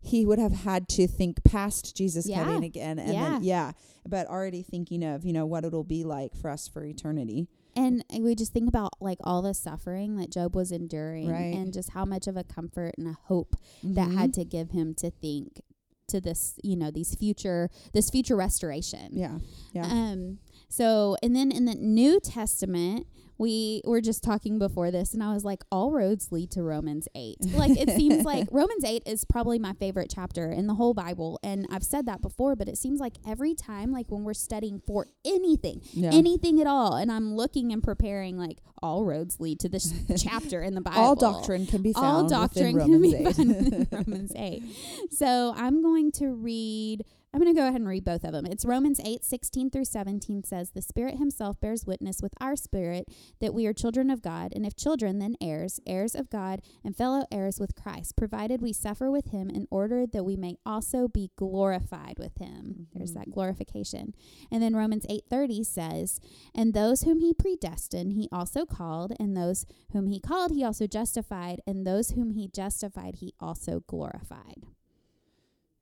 he 0.00 0.24
would 0.24 0.38
have 0.38 0.52
had 0.52 0.88
to 0.90 1.08
think 1.08 1.42
past 1.42 1.96
Jesus 1.96 2.26
Yeah. 2.28 2.44
coming 2.44 2.62
again. 2.62 2.98
And 3.00 3.14
Yeah. 3.14 3.30
then, 3.30 3.42
yeah, 3.42 3.72
but 4.06 4.26
already 4.28 4.62
thinking 4.62 5.02
of, 5.02 5.24
you 5.24 5.32
know, 5.32 5.44
what 5.46 5.64
it'll 5.64 5.82
be 5.84 6.04
like 6.04 6.36
for 6.36 6.50
us 6.50 6.68
for 6.68 6.84
eternity. 6.84 7.48
And 7.78 8.04
we 8.20 8.34
just 8.34 8.52
think 8.52 8.68
about 8.68 8.92
like 9.00 9.18
all 9.22 9.40
the 9.42 9.54
suffering 9.54 10.16
that 10.16 10.30
Job 10.30 10.56
was 10.56 10.72
enduring 10.72 11.28
Right. 11.30 11.54
and 11.54 11.72
just 11.72 11.90
how 11.90 12.04
much 12.04 12.26
of 12.26 12.36
a 12.36 12.44
comfort 12.44 12.94
and 12.98 13.06
a 13.06 13.16
hope 13.24 13.54
that 13.82 14.10
had 14.10 14.34
to 14.34 14.44
give 14.44 14.70
him 14.70 14.94
to 14.96 15.10
think 15.10 15.60
to 16.08 16.20
this, 16.20 16.58
you 16.64 16.74
know, 16.76 16.90
these 16.90 17.14
future 17.14 17.68
this 17.92 18.10
future 18.10 18.34
restoration. 18.36 19.10
Yeah. 19.12 19.38
Yeah. 19.72 19.86
Um 19.86 20.38
so 20.68 21.16
and 21.22 21.36
then 21.36 21.52
in 21.52 21.64
the 21.66 21.74
New 21.74 22.18
Testament 22.20 23.06
we 23.38 23.82
were 23.84 24.00
just 24.00 24.22
talking 24.22 24.58
before 24.58 24.90
this 24.90 25.14
and 25.14 25.22
I 25.22 25.32
was 25.32 25.44
like 25.44 25.62
all 25.70 25.92
roads 25.92 26.32
lead 26.32 26.50
to 26.52 26.62
Romans 26.62 27.08
8. 27.14 27.36
Like 27.54 27.78
it 27.78 27.90
seems 27.90 28.24
like 28.26 28.48
Romans 28.50 28.84
8 28.84 29.04
is 29.06 29.24
probably 29.24 29.58
my 29.58 29.72
favorite 29.74 30.10
chapter 30.14 30.50
in 30.50 30.66
the 30.66 30.74
whole 30.74 30.94
Bible 30.94 31.38
and 31.42 31.66
I've 31.70 31.84
said 31.84 32.06
that 32.06 32.20
before 32.20 32.56
but 32.56 32.68
it 32.68 32.76
seems 32.76 33.00
like 33.00 33.14
every 33.26 33.54
time 33.54 33.92
like 33.92 34.06
when 34.08 34.24
we're 34.24 34.34
studying 34.34 34.80
for 34.86 35.06
anything 35.24 35.82
yeah. 35.92 36.10
anything 36.12 36.60
at 36.60 36.66
all. 36.66 36.94
And 36.94 37.10
I'm 37.10 37.34
looking 37.34 37.72
and 37.72 37.82
preparing 37.82 38.36
like 38.38 38.58
all 38.82 39.04
roads 39.04 39.40
lead 39.40 39.60
to 39.60 39.68
this 39.68 39.92
chapter 40.22 40.62
in 40.62 40.74
the 40.74 40.80
Bible. 40.80 41.00
all 41.00 41.14
doctrine 41.14 41.66
can 41.66 41.82
be 41.82 41.92
found 41.92 42.04
All 42.04 42.28
doctrine 42.28 42.78
can 42.78 43.02
be 43.02 43.12
found 43.24 43.38
in 43.38 43.88
Romans 43.90 44.32
8. 44.34 44.62
So 45.10 45.54
I'm 45.56 45.82
going 45.82 46.12
to 46.12 46.28
read, 46.28 47.04
I'm 47.38 47.44
going 47.44 47.54
to 47.54 47.60
go 47.60 47.68
ahead 47.68 47.80
and 47.80 47.88
read 47.88 48.04
both 48.04 48.24
of 48.24 48.32
them. 48.32 48.46
It's 48.46 48.64
Romans 48.64 49.00
8, 49.04 49.24
16 49.24 49.70
through 49.70 49.84
17 49.84 50.42
says, 50.42 50.72
The 50.72 50.82
Spirit 50.82 51.18
Himself 51.18 51.60
bears 51.60 51.86
witness 51.86 52.20
with 52.20 52.34
our 52.40 52.56
spirit 52.56 53.06
that 53.40 53.54
we 53.54 53.64
are 53.64 53.72
children 53.72 54.10
of 54.10 54.22
God, 54.22 54.52
and 54.56 54.66
if 54.66 54.74
children, 54.74 55.20
then 55.20 55.36
heirs, 55.40 55.78
heirs 55.86 56.16
of 56.16 56.30
God, 56.30 56.60
and 56.82 56.96
fellow 56.96 57.26
heirs 57.30 57.60
with 57.60 57.76
Christ, 57.76 58.16
provided 58.16 58.60
we 58.60 58.72
suffer 58.72 59.08
with 59.08 59.26
Him 59.26 59.50
in 59.50 59.68
order 59.70 60.04
that 60.04 60.24
we 60.24 60.34
may 60.34 60.56
also 60.66 61.06
be 61.06 61.30
glorified 61.36 62.18
with 62.18 62.36
Him. 62.38 62.88
There's 62.92 63.12
Mhm. 63.12 63.14
that 63.14 63.30
glorification. 63.30 64.14
And 64.50 64.60
then 64.60 64.74
Romans 64.74 65.06
8:30 65.08 65.62
says, 65.62 66.18
"And 66.56 66.74
those 66.74 67.02
whom 67.02 67.20
he 67.20 67.32
predestined, 67.32 68.14
he 68.14 68.28
also 68.32 68.66
called, 68.66 69.12
and 69.20 69.36
those 69.36 69.64
whom 69.92 70.08
he 70.08 70.18
called, 70.18 70.50
he 70.50 70.64
also 70.64 70.88
justified, 70.88 71.60
and 71.68 71.86
those 71.86 72.10
whom 72.10 72.30
he 72.30 72.48
justified, 72.48 73.18
he 73.20 73.32
also 73.38 73.84
glorified." 73.86 74.66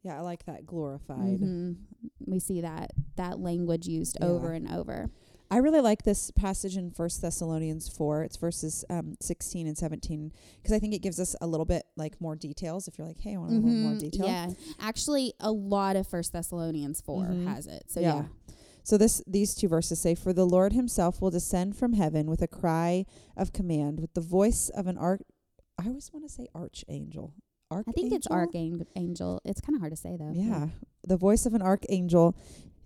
Yeah, 0.07 0.17
I 0.17 0.21
like 0.21 0.45
that 0.47 0.65
glorified. 0.67 1.41
Mhm. 1.41 1.77
We 2.27 2.39
see 2.39 2.61
that 2.63 2.93
that 3.17 3.41
language 3.41 3.87
used 3.89 4.17
Yeah. 4.21 4.27
over 4.29 4.53
and 4.53 4.69
over. 4.71 5.11
I 5.49 5.59
really 5.59 5.81
like 5.81 6.03
this 6.03 6.33
passage 6.33 6.77
in 6.77 6.91
First 6.91 7.23
Thessalonians 7.23 7.89
4. 7.89 8.25
It's 8.25 8.37
verses 8.37 8.85
um, 8.91 9.15
16 9.21 9.67
and 9.69 9.79
17 9.79 10.33
because 10.57 10.73
I 10.73 10.81
think 10.81 10.93
it 10.93 11.03
gives 11.03 11.21
us 11.21 11.37
a 11.41 11.47
little 11.47 11.65
bit 11.67 11.85
like 11.97 12.21
more 12.21 12.35
details 12.35 12.89
if 12.89 12.99
you're 12.99 13.07
like, 13.07 13.21
hey, 13.21 13.35
I 13.35 13.39
want 13.39 13.53
a 13.53 13.55
little 13.55 13.71
more 13.71 13.95
detail. 13.99 14.27
Yeah, 14.27 14.51
actually, 14.81 15.35
a 15.39 15.53
lot 15.53 15.95
of 15.95 16.07
First 16.09 16.33
Thessalonians 16.33 17.01
4 17.01 17.27
Mhm. 17.27 17.47
has 17.47 17.67
it. 17.69 17.85
So 17.89 18.01
Yeah. 18.01 18.15
yeah. 18.17 18.55
So 18.83 18.97
this 18.99 19.21
these 19.27 19.55
two 19.55 19.67
verses 19.69 19.99
say, 20.01 20.15
"For 20.15 20.33
the 20.33 20.45
Lord 20.47 20.73
Himself 20.73 21.21
will 21.21 21.31
descend 21.31 21.77
from 21.77 21.93
heaven 21.95 22.29
with 22.31 22.41
a 22.43 22.47
cry 22.49 23.05
of 23.37 23.53
command, 23.53 23.99
with 24.01 24.15
the 24.15 24.21
voice 24.21 24.69
of 24.69 24.87
an 24.87 24.97
arch." 24.99 25.23
I 25.79 25.87
always 25.89 26.13
want 26.13 26.25
to 26.25 26.29
say 26.33 26.47
archangel. 26.55 27.35
Archangel. 27.71 27.93
I 27.97 28.01
think 28.01 28.13
it's 28.13 28.27
archangel. 28.29 29.41
It's 29.45 29.61
kind 29.61 29.75
of 29.75 29.81
hard 29.81 29.93
to 29.93 29.97
say 29.97 30.17
though. 30.19 30.33
Yeah, 30.33 30.69
the 31.03 31.17
voice 31.17 31.47
of 31.47 31.55
an 31.55 31.63
archangel, 31.63 32.37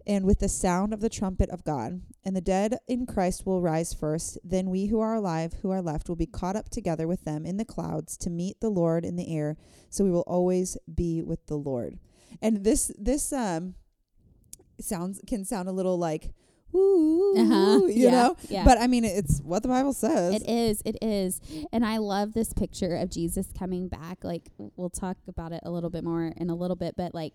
and 0.06 0.24
with 0.24 0.38
the 0.38 0.48
sound 0.48 0.94
of 0.94 1.00
the 1.00 1.08
trumpet 1.10 1.50
of 1.50 1.64
God. 1.64 2.02
And 2.24 2.36
the 2.36 2.40
dead 2.40 2.78
in 2.88 3.06
Christ 3.06 3.46
will 3.46 3.62
rise 3.62 3.94
first. 3.94 4.38
Then 4.44 4.70
we 4.70 4.86
who 4.86 5.00
are 5.00 5.14
alive, 5.14 5.54
who 5.62 5.70
are 5.70 5.82
left, 5.82 6.08
will 6.08 6.16
be 6.16 6.26
caught 6.26 6.56
up 6.56 6.68
together 6.68 7.06
with 7.06 7.24
them 7.24 7.46
in 7.46 7.56
the 7.56 7.64
clouds 7.64 8.16
to 8.18 8.30
meet 8.30 8.60
the 8.60 8.68
Lord 8.70 9.04
in 9.04 9.16
the 9.16 9.34
air. 9.34 9.56
So 9.88 10.04
we 10.04 10.10
will 10.10 10.24
always 10.26 10.76
be 10.92 11.22
with 11.22 11.46
the 11.46 11.56
Lord. 11.56 11.98
And 12.40 12.64
this 12.64 12.92
this 12.98 13.32
um 13.32 13.74
sounds 14.80 15.20
can 15.26 15.44
sound 15.44 15.68
a 15.68 15.72
little 15.72 15.98
like 15.98 16.32
woo, 16.72 17.34
Uh-huh. 17.36 17.86
you 17.86 18.04
yeah. 18.04 18.10
know. 18.10 18.36
Yeah. 18.48 18.64
But 18.64 18.78
I 18.78 18.86
mean, 18.86 19.04
it's 19.04 19.40
what 19.40 19.62
the 19.62 19.68
Bible 19.68 19.92
says. 19.92 20.34
It 20.34 20.48
is. 20.48 20.82
It 20.84 20.96
is. 21.02 21.40
And 21.72 21.84
I 21.84 21.98
love 21.98 22.32
this 22.32 22.52
picture 22.52 22.96
of 22.96 23.10
Jesus 23.10 23.48
coming 23.58 23.88
back. 23.88 24.24
Like, 24.24 24.48
we'll 24.76 24.90
talk 24.90 25.16
about 25.28 25.52
it 25.52 25.60
a 25.64 25.70
little 25.70 25.90
bit 25.90 26.04
more 26.04 26.32
in 26.36 26.50
a 26.50 26.54
little 26.54 26.76
bit, 26.76 26.94
but 26.96 27.14
like, 27.14 27.34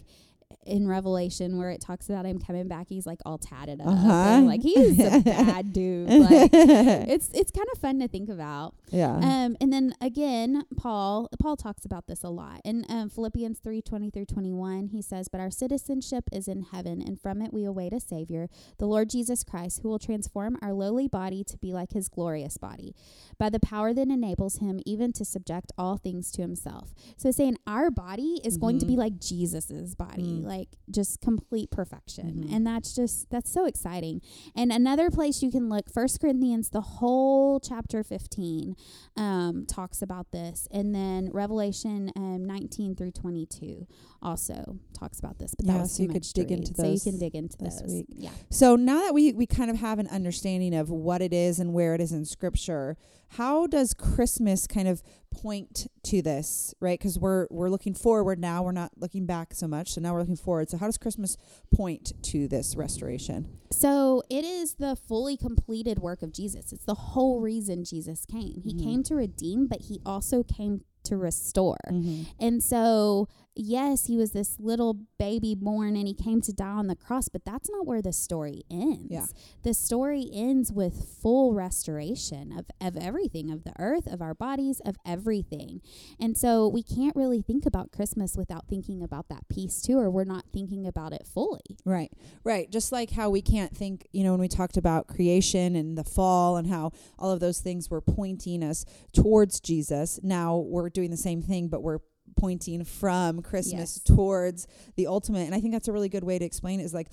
in 0.65 0.87
Revelation 0.87 1.57
where 1.57 1.69
it 1.69 1.79
talks 1.79 2.09
about 2.09 2.25
him 2.25 2.39
coming 2.39 2.67
back, 2.67 2.87
he's 2.89 3.05
like 3.05 3.19
all 3.25 3.37
tatted 3.37 3.81
up. 3.81 3.87
Uh-huh. 3.87 4.41
like 4.43 4.61
he's 4.61 4.99
a 4.99 5.19
bad 5.25 5.71
dude. 5.73 6.09
Like 6.09 6.49
it's 6.53 7.29
it's 7.33 7.51
kind 7.51 7.67
of 7.73 7.79
fun 7.79 7.99
to 7.99 8.07
think 8.07 8.29
about. 8.29 8.73
yeah. 8.89 9.15
Um, 9.15 9.55
and 9.61 9.71
then 9.71 9.93
again, 10.01 10.63
Paul 10.75 11.29
Paul 11.39 11.55
talks 11.55 11.85
about 11.85 12.07
this 12.07 12.23
a 12.23 12.29
lot 12.29 12.61
in 12.65 12.85
um, 12.89 13.09
Philippians 13.09 13.59
three 13.59 13.81
twenty 13.81 14.09
through 14.09 14.25
twenty 14.25 14.53
one. 14.53 14.87
He 14.87 15.01
says, 15.01 15.27
"But 15.27 15.39
our 15.39 15.51
citizenship 15.51 16.25
is 16.31 16.47
in 16.47 16.63
heaven, 16.63 17.01
and 17.01 17.19
from 17.19 17.41
it 17.41 17.53
we 17.53 17.63
await 17.63 17.93
a 17.93 17.99
Savior, 17.99 18.47
the 18.79 18.87
Lord 18.87 19.09
Jesus 19.09 19.43
Christ, 19.43 19.81
who 19.83 19.89
will 19.89 19.99
transform 19.99 20.57
our 20.61 20.73
lowly 20.73 21.07
body 21.07 21.43
to 21.43 21.57
be 21.57 21.73
like 21.73 21.93
His 21.93 22.09
glorious 22.09 22.57
body, 22.57 22.95
by 23.37 23.49
the 23.49 23.59
power 23.59 23.93
that 23.93 24.07
enables 24.07 24.57
Him 24.57 24.79
even 24.85 25.13
to 25.13 25.25
subject 25.25 25.71
all 25.77 25.97
things 25.97 26.31
to 26.31 26.41
Himself." 26.41 26.93
So 27.17 27.29
saying 27.31 27.57
our 27.67 27.91
body 27.91 28.39
is 28.43 28.57
going 28.57 28.79
to 28.79 28.85
be 28.85 28.95
like 28.95 29.19
Jesus's 29.19 29.95
body, 29.95 30.34
Mm. 30.43 30.47
like 30.47 30.69
just 30.89 31.21
complete 31.21 31.71
perfection, 31.71 32.45
Mhm. 32.47 32.53
and 32.55 32.65
that's 32.67 32.93
just 32.95 33.29
that's 33.29 33.51
so 33.51 33.65
exciting. 33.65 34.21
And 34.55 34.71
another 34.71 35.09
place 35.09 35.41
you 35.41 35.51
can 35.51 35.69
look, 35.69 35.89
First 35.89 36.19
Corinthians, 36.19 36.69
the 36.69 36.81
whole 36.81 37.59
chapter 37.59 38.03
15 38.03 38.75
um, 39.17 39.65
talks 39.65 40.01
about 40.01 40.31
this. 40.31 40.67
And 40.71 40.93
then 40.93 41.29
Revelation 41.31 42.11
um, 42.15 42.45
19 42.45 42.95
through 42.95 43.11
22 43.11 43.87
also 44.21 44.79
talks 44.93 45.19
about 45.19 45.39
this. 45.39 45.53
But 45.55 45.65
that 45.67 45.73
Yeah, 45.75 45.81
was 45.81 45.91
so 45.91 45.97
too 45.97 46.03
you 46.03 46.09
could 46.09 46.23
dig 46.33 46.51
into 46.51 46.73
read. 46.77 46.77
So 46.77 46.85
you 47.07 47.11
can 47.11 47.19
dig 47.19 47.35
into 47.35 47.57
this 47.57 47.81
those. 47.81 47.91
week. 47.91 48.05
Yeah. 48.09 48.31
So 48.49 48.75
now 48.75 49.01
that 49.03 49.13
we, 49.13 49.33
we 49.33 49.45
kind 49.45 49.69
of 49.71 49.77
have 49.77 49.99
an 49.99 50.07
understanding 50.07 50.73
of 50.75 50.89
what 50.89 51.21
it 51.21 51.33
is 51.33 51.59
and 51.59 51.73
where 51.73 51.93
it 51.95 52.01
is 52.01 52.11
in 52.11 52.25
scripture, 52.25 52.97
how 53.29 53.67
does 53.67 53.93
Christmas 53.93 54.67
kind 54.67 54.87
of 54.87 55.01
point 55.31 55.87
to 56.05 56.21
this, 56.21 56.73
right? 56.79 56.97
Because 56.99 57.17
we're 57.19 57.47
we're 57.49 57.69
looking 57.69 57.93
forward 57.93 58.39
now, 58.39 58.63
we're 58.63 58.71
not 58.71 58.91
looking 58.97 59.25
back 59.25 59.53
so 59.53 59.67
much. 59.67 59.93
So 59.93 60.01
now 60.01 60.13
we're 60.13 60.21
looking 60.21 60.35
forward. 60.35 60.69
So 60.69 60.77
how 60.77 60.85
does 60.85 60.97
Christmas 60.97 61.37
point 61.73 62.13
to 62.23 62.47
this 62.47 62.75
restoration? 62.75 63.57
So 63.71 64.23
it 64.29 64.45
is 64.45 64.75
the 64.75 64.95
fully 64.95 65.35
completed 65.37 65.99
work 65.99 66.21
of 66.21 66.31
Jesus. 66.31 66.71
It's 66.71 66.85
the 66.85 66.93
whole 66.93 67.41
reason 67.41 67.83
Jesus 67.83 68.25
came. 68.25 68.61
He 68.63 68.73
Mhm. 68.73 68.83
came 68.83 69.03
to 69.03 69.15
redeem, 69.15 69.67
but 69.67 69.81
he 69.81 69.99
also 70.05 70.43
came 70.43 70.81
to 71.03 71.17
restore. 71.17 71.77
Mm-hmm. 71.89 72.23
And 72.39 72.63
so, 72.63 73.27
yes, 73.55 74.07
he 74.07 74.17
was 74.17 74.31
this 74.31 74.57
little 74.59 74.97
baby 75.17 75.55
born 75.55 75.95
and 75.95 76.07
he 76.07 76.13
came 76.13 76.41
to 76.41 76.53
die 76.53 76.65
on 76.65 76.87
the 76.87 76.95
cross, 76.95 77.29
but 77.29 77.45
that's 77.45 77.69
not 77.69 77.85
where 77.85 78.01
the 78.01 78.13
story 78.13 78.63
ends. 78.69 79.07
Yeah. 79.09 79.25
The 79.63 79.73
story 79.73 80.29
ends 80.33 80.71
with 80.71 81.07
full 81.21 81.53
restoration 81.53 82.51
of, 82.57 82.65
of 82.81 83.01
everything, 83.01 83.51
of 83.51 83.63
the 83.63 83.73
earth, 83.79 84.07
of 84.07 84.21
our 84.21 84.33
bodies, 84.33 84.81
of 84.85 84.97
everything. 85.05 85.81
And 86.19 86.37
so, 86.37 86.67
we 86.67 86.83
can't 86.83 87.15
really 87.15 87.41
think 87.41 87.65
about 87.65 87.91
Christmas 87.91 88.35
without 88.35 88.67
thinking 88.67 89.01
about 89.01 89.29
that 89.29 89.47
piece 89.49 89.81
too, 89.81 89.97
or 89.97 90.09
we're 90.09 90.23
not 90.23 90.45
thinking 90.51 90.85
about 90.85 91.13
it 91.13 91.25
fully. 91.25 91.77
Right, 91.85 92.11
right. 92.43 92.69
Just 92.71 92.91
like 92.91 93.11
how 93.11 93.29
we 93.29 93.41
can't 93.41 93.75
think, 93.75 94.07
you 94.11 94.23
know, 94.23 94.31
when 94.31 94.41
we 94.41 94.47
talked 94.47 94.77
about 94.77 95.07
creation 95.07 95.75
and 95.75 95.97
the 95.97 96.03
fall 96.03 96.57
and 96.57 96.67
how 96.67 96.91
all 97.17 97.31
of 97.31 97.39
those 97.39 97.59
things 97.59 97.89
were 97.89 98.01
pointing 98.01 98.63
us 98.63 98.85
towards 99.13 99.59
Jesus. 99.59 100.19
Now 100.23 100.57
we're 100.57 100.89
doing 100.89 101.11
the 101.11 101.17
same 101.17 101.41
thing, 101.41 101.67
but 101.67 101.81
we're 101.81 101.99
pointing 102.37 102.83
from 102.83 103.41
Christmas 103.41 104.01
Yes. 104.05 104.15
towards 104.15 104.67
the 104.95 105.07
ultimate. 105.07 105.45
And 105.45 105.55
I 105.55 105.59
think 105.61 105.73
that's 105.73 105.87
a 105.87 105.93
really 105.93 106.09
good 106.09 106.23
way 106.23 106.37
to 106.39 106.45
explain 106.45 106.79
it 106.79 106.83
is 106.83 106.93
like 106.93 107.09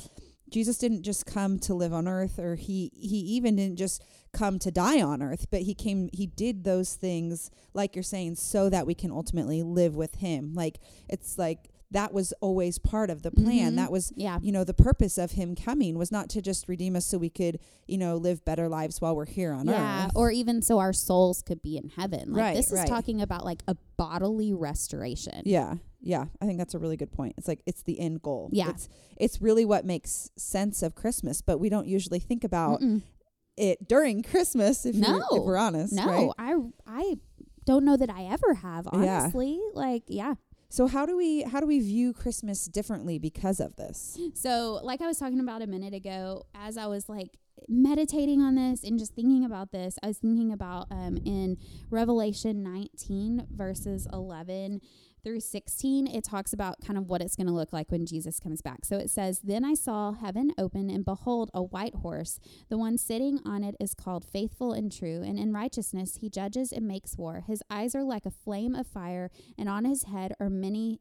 Jesus 0.50 0.76
didn't 0.76 1.02
just 1.02 1.24
come 1.24 1.58
to 1.60 1.74
live 1.74 1.92
on 1.94 2.06
earth 2.06 2.38
or 2.38 2.56
he 2.56 2.90
he 2.94 3.18
even 3.18 3.56
didn't 3.56 3.76
just 3.78 4.02
come 4.32 4.58
to 4.58 4.70
die 4.70 5.00
on 5.00 5.22
earth, 5.22 5.46
but 5.50 5.62
he 5.62 5.74
came 5.74 6.10
he 6.12 6.26
did 6.26 6.64
those 6.64 6.94
things 6.94 7.50
like 7.72 7.96
you're 7.96 8.02
saying 8.02 8.34
so 8.34 8.68
that 8.68 8.86
we 8.86 8.94
can 8.94 9.10
ultimately 9.10 9.62
live 9.62 9.96
with 9.96 10.16
him. 10.16 10.52
Like 10.54 10.78
it's 11.08 11.38
like 11.38 11.70
that 11.92 12.12
was 12.12 12.32
always 12.40 12.78
part 12.78 13.10
of 13.10 13.22
the 13.22 13.30
plan. 13.30 13.72
Mhm. 13.72 13.76
That 13.76 13.92
was 13.92 14.12
Yeah. 14.16 14.38
you 14.42 14.50
know 14.52 14.64
the 14.64 14.74
purpose 14.74 15.18
of 15.18 15.32
him 15.32 15.54
coming 15.54 15.96
was 15.98 16.10
not 16.10 16.28
to 16.30 16.42
just 16.42 16.68
redeem 16.68 16.96
us 16.96 17.06
so 17.06 17.18
we 17.18 17.30
could 17.30 17.58
you 17.86 17.98
know 17.98 18.16
live 18.16 18.44
better 18.44 18.68
lives 18.68 19.00
while 19.00 19.14
we're 19.14 19.26
here 19.26 19.52
on 19.52 19.66
yeah, 19.66 20.06
earth 20.06 20.12
or 20.14 20.30
even 20.30 20.62
so 20.62 20.78
our 20.78 20.92
souls 20.92 21.42
could 21.42 21.62
be 21.62 21.76
in 21.76 21.90
heaven. 21.96 22.32
Like 22.32 22.40
Right, 22.42 22.56
this 22.56 22.72
is 22.72 22.78
right. 22.80 22.88
talking 22.88 23.20
about 23.20 23.44
like 23.44 23.62
a 23.68 23.76
bodily 23.96 24.52
restoration. 24.52 25.42
yeah 25.44 25.74
yeah 26.04 26.24
i 26.40 26.46
think 26.46 26.58
that's 26.58 26.74
a 26.74 26.78
really 26.80 26.96
good 26.96 27.12
point 27.12 27.32
it's 27.38 27.46
like 27.46 27.60
it's 27.64 27.82
the 27.84 28.00
end 28.00 28.20
goal 28.22 28.48
Yeah. 28.52 28.70
it's 28.70 28.88
it's 29.16 29.40
really 29.40 29.64
what 29.64 29.84
makes 29.84 30.30
sense 30.36 30.82
of 30.82 30.96
christmas 30.96 31.40
but 31.42 31.58
we 31.58 31.68
don't 31.68 31.86
usually 31.86 32.18
think 32.18 32.42
about 32.42 32.80
Mm-mm. 32.80 33.02
it 33.56 33.86
during 33.86 34.24
christmas 34.24 34.84
if, 34.84 34.96
No. 34.96 35.22
if 35.30 35.44
we're 35.44 35.56
honest 35.56 35.92
No, 35.92 36.06
right 36.06 36.30
I 36.38 36.54
I 36.86 37.14
don't 37.64 37.84
know 37.84 37.96
that 37.96 38.10
I 38.10 38.24
ever 38.24 38.54
have, 38.54 38.88
Yeah. 38.92 39.20
honestly. 39.20 39.60
Like, 39.72 40.02
yeah. 40.08 40.34
So 40.72 40.86
how 40.86 41.04
do 41.04 41.18
we 41.18 41.42
how 41.42 41.60
do 41.60 41.66
we 41.66 41.80
view 41.80 42.14
christmas 42.14 42.64
differently 42.64 43.18
because 43.18 43.60
of 43.60 43.76
this? 43.76 44.18
So, 44.32 44.80
like 44.82 45.02
I 45.02 45.06
was 45.06 45.18
talking 45.18 45.38
about 45.38 45.60
a 45.60 45.66
minute 45.66 45.92
ago, 45.92 46.46
as 46.54 46.78
I 46.78 46.86
was 46.86 47.10
like 47.10 47.36
meditating 47.68 48.40
on 48.40 48.54
this 48.54 48.82
and 48.82 48.98
just 48.98 49.14
thinking 49.14 49.44
about 49.44 49.70
this, 49.70 49.98
I 50.02 50.06
was 50.06 50.16
thinking 50.16 50.50
about 50.50 50.86
um 50.90 51.18
in 51.26 51.58
Revelation 51.90 52.62
19 52.62 53.48
verses 53.50 54.08
11 54.14 54.80
through 55.22 55.40
16, 55.40 56.06
it 56.06 56.24
talks 56.24 56.52
about 56.52 56.80
kind 56.84 56.98
of 56.98 57.08
what 57.08 57.22
it's 57.22 57.36
going 57.36 57.46
to 57.46 57.52
look 57.52 57.72
like 57.72 57.90
when 57.90 58.06
Jesus 58.06 58.40
comes 58.40 58.60
back. 58.60 58.84
So 58.84 58.96
it 58.96 59.10
says, 59.10 59.40
Then 59.42 59.64
I 59.64 59.74
saw 59.74 60.12
heaven 60.12 60.52
open, 60.58 60.90
and 60.90 61.04
behold, 61.04 61.50
a 61.54 61.62
white 61.62 61.96
horse. 61.96 62.40
The 62.68 62.78
one 62.78 62.98
sitting 62.98 63.40
on 63.44 63.62
it 63.62 63.76
is 63.80 63.94
called 63.94 64.24
Faithful 64.24 64.72
and 64.72 64.90
True, 64.90 65.22
and 65.22 65.38
in 65.38 65.52
righteousness 65.52 66.18
he 66.20 66.28
judges 66.28 66.72
and 66.72 66.86
makes 66.86 67.16
war. 67.16 67.44
His 67.46 67.62
eyes 67.70 67.94
are 67.94 68.04
like 68.04 68.26
a 68.26 68.30
flame 68.30 68.74
of 68.74 68.86
fire, 68.86 69.30
and 69.58 69.68
on 69.68 69.84
his 69.84 70.04
head 70.04 70.34
are 70.40 70.50
many 70.50 71.00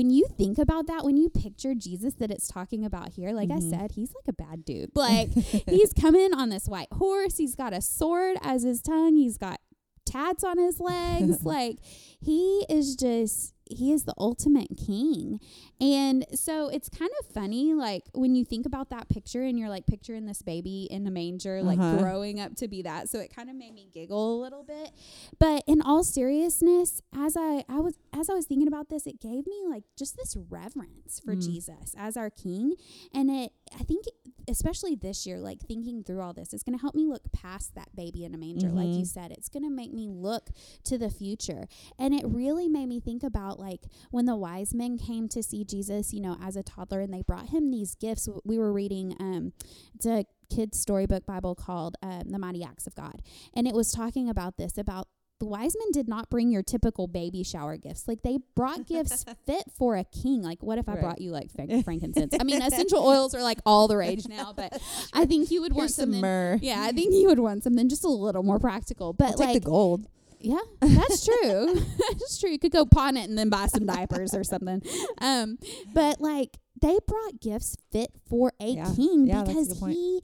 when 0.01 0.09
you 0.09 0.25
think 0.35 0.57
about 0.57 0.87
that, 0.87 1.05
when 1.05 1.15
you 1.15 1.29
picture 1.29 1.75
Jesus 1.75 2.15
that 2.15 2.31
it's 2.31 2.47
talking 2.47 2.83
about 2.83 3.09
here, 3.13 3.33
like 3.33 3.49
Mhm. 3.49 3.57
I 3.57 3.69
said, 3.77 3.91
he's 3.91 4.11
like 4.15 4.27
a 4.27 4.33
bad 4.33 4.65
dude. 4.65 4.89
Like, 4.95 5.31
he's 5.33 5.93
coming 5.93 6.33
on 6.33 6.49
this 6.49 6.65
white 6.67 6.91
horse. 6.91 7.37
He's 7.37 7.53
got 7.53 7.71
a 7.71 7.81
sword 7.81 8.37
as 8.41 8.63
his 8.63 8.81
tongue. 8.81 9.15
He's 9.15 9.37
got 9.37 9.59
tats 10.05 10.43
on 10.43 10.57
his 10.57 10.79
legs. 10.79 11.45
like, 11.45 11.77
he 12.19 12.65
is 12.67 12.95
just, 12.95 13.53
he 13.71 13.91
is 13.93 14.03
the 14.03 14.13
ultimate 14.17 14.69
king. 14.77 15.39
And 15.79 16.25
so 16.33 16.69
it's 16.69 16.89
kind 16.89 17.11
of 17.19 17.25
funny, 17.33 17.73
like, 17.73 18.03
when 18.13 18.35
you 18.35 18.45
think 18.45 18.65
about 18.65 18.89
that 18.91 19.09
picture 19.09 19.41
and 19.43 19.57
you're 19.57 19.69
like 19.69 19.85
picturing 19.87 20.25
this 20.25 20.41
baby 20.41 20.87
in 20.91 21.05
a 21.07 21.11
manger, 21.11 21.61
like 21.63 21.79
Uh-huh. 21.79 21.97
growing 21.99 22.39
up 22.39 22.55
to 22.57 22.67
be 22.67 22.81
that. 22.83 23.09
So 23.09 23.19
it 23.19 23.33
kind 23.35 23.49
of 23.49 23.55
made 23.55 23.73
me 23.73 23.87
giggle 23.93 24.39
a 24.39 24.41
little 24.41 24.63
bit. 24.63 24.91
But 25.39 25.63
in 25.67 25.81
all 25.81 26.03
seriousness, 26.03 27.01
as 27.15 27.35
I, 27.37 27.63
I 27.69 27.79
was 27.79 27.95
as 28.13 28.29
I 28.29 28.33
was 28.33 28.45
thinking 28.45 28.67
about 28.67 28.89
this, 28.89 29.07
it 29.07 29.19
gave 29.19 29.47
me 29.47 29.63
like 29.69 29.83
just 29.97 30.17
this 30.17 30.35
reverence 30.49 31.19
for 31.23 31.35
Mm. 31.35 31.43
Jesus 31.45 31.95
as 31.97 32.17
our 32.17 32.29
king. 32.29 32.73
And 33.13 33.29
it 33.31 33.51
I 33.79 33.83
think 33.83 34.05
especially 34.47 34.95
this 34.95 35.25
year, 35.25 35.39
like 35.39 35.61
thinking 35.61 36.03
through 36.03 36.21
all 36.21 36.33
this, 36.33 36.53
it's 36.53 36.63
gonna 36.63 36.77
help 36.79 36.95
me 36.95 37.05
look 37.07 37.31
past 37.31 37.75
that 37.75 37.95
baby 37.95 38.23
in 38.25 38.33
a 38.33 38.37
manger, 38.37 38.69
like 38.71 38.89
you 38.95 39.03
Mhm. 39.03 39.07
said. 39.07 39.31
It's 39.31 39.49
gonna 39.49 39.69
make 39.69 39.93
me 39.93 40.07
look 40.09 40.49
to 40.85 40.97
the 40.97 41.09
future. 41.09 41.67
And 41.97 42.13
it 42.13 42.25
really 42.27 42.67
made 42.67 42.87
me 42.87 42.99
think 42.99 43.23
about 43.23 43.59
like 43.59 43.85
when 44.11 44.25
the 44.25 44.35
wise 44.35 44.73
men 44.73 44.97
came 44.97 45.27
to 45.29 45.41
see 45.43 45.63
Jesus, 45.63 46.13
you 46.13 46.21
know, 46.21 46.37
as 46.41 46.55
a 46.55 46.63
toddler 46.63 47.01
and 47.01 47.13
they 47.13 47.21
brought 47.21 47.49
him 47.49 47.71
these 47.71 47.95
gifts. 47.95 48.27
We 48.43 48.57
were 48.57 48.71
reading 48.73 49.15
um 49.19 49.53
it's 49.95 50.05
a 50.05 50.25
kid's 50.49 50.79
storybook 50.79 51.25
Bible 51.25 51.55
called 51.55 51.95
um, 52.01 52.23
The 52.29 52.37
Mighty 52.37 52.61
Acts 52.63 52.85
of 52.85 52.93
God. 52.95 53.21
And 53.53 53.67
it 53.67 53.73
was 53.73 53.91
talking 53.91 54.27
about 54.27 54.57
this, 54.57 54.77
about 54.77 55.07
the 55.41 55.45
wise 55.47 55.75
men 55.77 55.91
did 55.91 56.07
not 56.07 56.29
bring 56.29 56.51
your 56.51 56.61
typical 56.63 57.07
baby 57.07 57.41
shower 57.43 57.75
gifts. 57.77 58.07
Like 58.07 58.21
they 58.21 58.37
brought 58.55 58.85
gifts 58.95 59.25
fit 59.45 59.63
for 59.75 59.95
a 59.97 60.03
king. 60.03 60.43
Like 60.43 60.61
what 60.61 60.77
if 60.77 60.87
I 60.87 60.93
Right. 60.93 61.01
brought 61.01 61.21
you 61.21 61.31
like 61.31 61.49
frankincense? 61.83 62.33
I 62.39 62.43
mean, 62.43 62.61
essential 62.61 62.99
oils 63.05 63.33
are 63.35 63.41
like 63.41 63.59
all 63.65 63.87
the 63.87 63.97
rage 63.97 64.27
now, 64.27 64.53
but 64.53 64.79
I 65.13 65.25
think 65.25 65.49
you 65.51 65.61
would 65.61 65.73
want 65.73 65.89
some 65.91 66.05
something. 66.05 66.21
myrrh 66.21 66.59
Yeah, 66.61 66.81
I 66.81 66.91
think 66.91 67.13
you 67.13 67.27
would 67.27 67.39
want 67.39 67.63
something 67.63 67.89
just 67.89 68.03
a 68.05 68.09
little 68.09 68.43
more 68.43 68.59
practical. 68.59 69.13
But 69.13 69.31
I'll 69.31 69.37
like, 69.47 69.53
the 69.55 69.59
gold 69.69 70.07
yeah, 70.39 70.57
that's 70.79 71.25
true. 71.25 71.81
that's 72.11 72.39
true. 72.39 72.49
You 72.49 72.57
could 72.59 72.71
go 72.71 72.85
pawn 72.85 73.15
it 73.17 73.29
and 73.29 73.37
then 73.37 73.49
buy 73.49 73.67
some 73.67 73.85
diapers 73.85 74.33
or 74.33 74.43
something. 74.43 74.81
Um, 75.19 75.57
but 75.93 76.19
like 76.21 76.57
they 76.81 76.97
brought 77.07 77.39
gifts 77.39 77.75
fit 77.91 78.11
for 78.27 78.51
a 78.59 78.65
Yeah. 78.71 78.91
king 78.95 79.27
Yeah, 79.27 79.43
because 79.43 79.79
he 79.87 80.21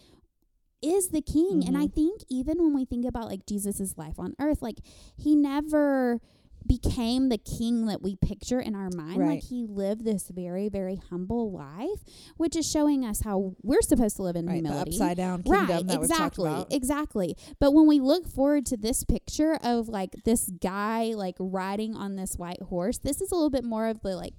is 0.82 1.10
the 1.10 1.22
king. 1.22 1.64
And 1.66 1.78
I 1.78 1.88
Mhm. 1.88 1.94
think 1.94 2.22
even 2.30 2.58
when 2.60 2.74
we 2.74 2.86
think 2.86 3.06
about 3.06 3.28
like 3.28 3.46
Jesus's 3.46 3.98
life 3.98 4.20
on 4.20 4.36
earth, 4.40 4.62
like 4.62 4.80
he 5.16 5.36
never 5.36 6.22
became 6.66 7.30
the 7.30 7.38
king 7.38 7.86
that 7.86 8.02
we 8.02 8.18
picture 8.18 8.60
in 8.60 8.76
our 8.76 8.90
mind. 8.90 9.20
Right. 9.20 9.28
Like 9.36 9.44
he 9.44 9.66
lived 9.66 10.04
this 10.04 10.28
very, 10.28 10.68
very 10.68 10.98
humble 10.98 11.50
life, 11.50 12.04
which 12.36 12.58
is 12.58 12.70
showing 12.70 13.06
us 13.06 13.22
how 13.22 13.56
we're 13.64 13.82
supposed 13.82 14.18
to 14.18 14.24
live 14.24 14.36
in 14.36 14.46
Right, 14.48 14.62
the 14.62 14.68
humility. 14.70 14.92
upside 14.92 15.16
down 15.18 15.44
kingdom 15.44 15.66
Right, 15.68 15.88
that 15.88 15.96
exactly, 15.96 16.50
about. 16.50 16.74
exactly. 16.74 17.38
But 17.60 17.72
when 17.74 17.88
we 17.88 18.02
look 18.02 18.28
forward 18.28 18.66
to 18.66 18.76
this 18.76 19.06
picture 19.06 19.56
of 19.64 19.88
like 19.88 20.12
this 20.26 20.50
guy 20.60 21.14
like 21.16 21.36
riding 21.40 21.96
on 21.96 22.18
this 22.18 22.38
white 22.38 22.62
horse, 22.64 22.98
this 22.98 23.22
is 23.22 23.32
a 23.32 23.36
little 23.36 23.50
bit 23.50 23.64
more 23.64 23.88
of 23.88 24.02
the 24.02 24.18
like 24.18 24.34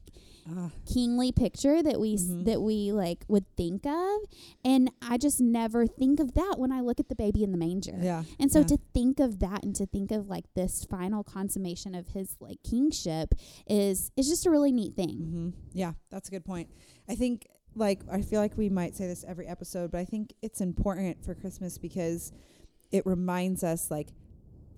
Ah, 0.50 0.70
kingly 0.86 1.30
picture 1.32 1.82
that 1.82 2.00
we 2.00 2.14
s 2.14 2.22
Mhm. 2.24 2.44
that 2.46 2.62
we 2.62 2.92
like 2.92 3.24
would 3.28 3.44
think 3.56 3.84
of, 3.86 4.20
and 4.64 4.90
I 5.02 5.18
just 5.18 5.40
never 5.40 5.86
think 5.86 6.20
of 6.20 6.34
that 6.34 6.54
when 6.58 6.72
I 6.72 6.80
look 6.80 6.98
at 7.00 7.08
the 7.08 7.14
baby 7.14 7.42
in 7.44 7.52
the 7.52 7.58
manger. 7.58 7.98
yeah. 8.02 8.24
And 8.38 8.50
so 8.50 8.60
yeah. 8.60 8.66
to 8.66 8.78
think 8.94 9.20
of 9.20 9.38
that 9.40 9.62
and 9.64 9.74
to 9.76 9.86
think 9.86 10.10
of 10.10 10.28
like 10.28 10.52
this 10.54 10.84
final 10.84 11.22
consummation 11.22 11.94
of 11.94 12.08
his 12.08 12.36
like 12.40 12.62
kingship 12.62 13.34
is 13.68 14.10
is 14.16 14.28
just 14.28 14.46
a 14.46 14.50
really 14.50 14.72
neat 14.72 14.94
thing. 14.96 15.16
hmm 15.16 15.48
Yeah, 15.74 15.92
that's 16.10 16.28
a 16.28 16.30
good 16.30 16.44
point. 16.44 16.70
I 17.08 17.14
think, 17.14 17.46
like, 17.74 18.00
I 18.10 18.22
feel 18.22 18.40
like 18.40 18.56
we 18.56 18.68
might 18.68 18.94
say 18.96 19.06
this 19.06 19.24
every 19.26 19.46
episode, 19.46 19.90
but 19.90 19.98
I 19.98 20.04
think 20.04 20.32
it's 20.42 20.60
important 20.60 21.22
for 21.24 21.34
Christmas 21.34 21.78
because 21.78 22.32
it 22.90 23.04
reminds 23.06 23.62
us, 23.62 23.90
like, 23.90 24.08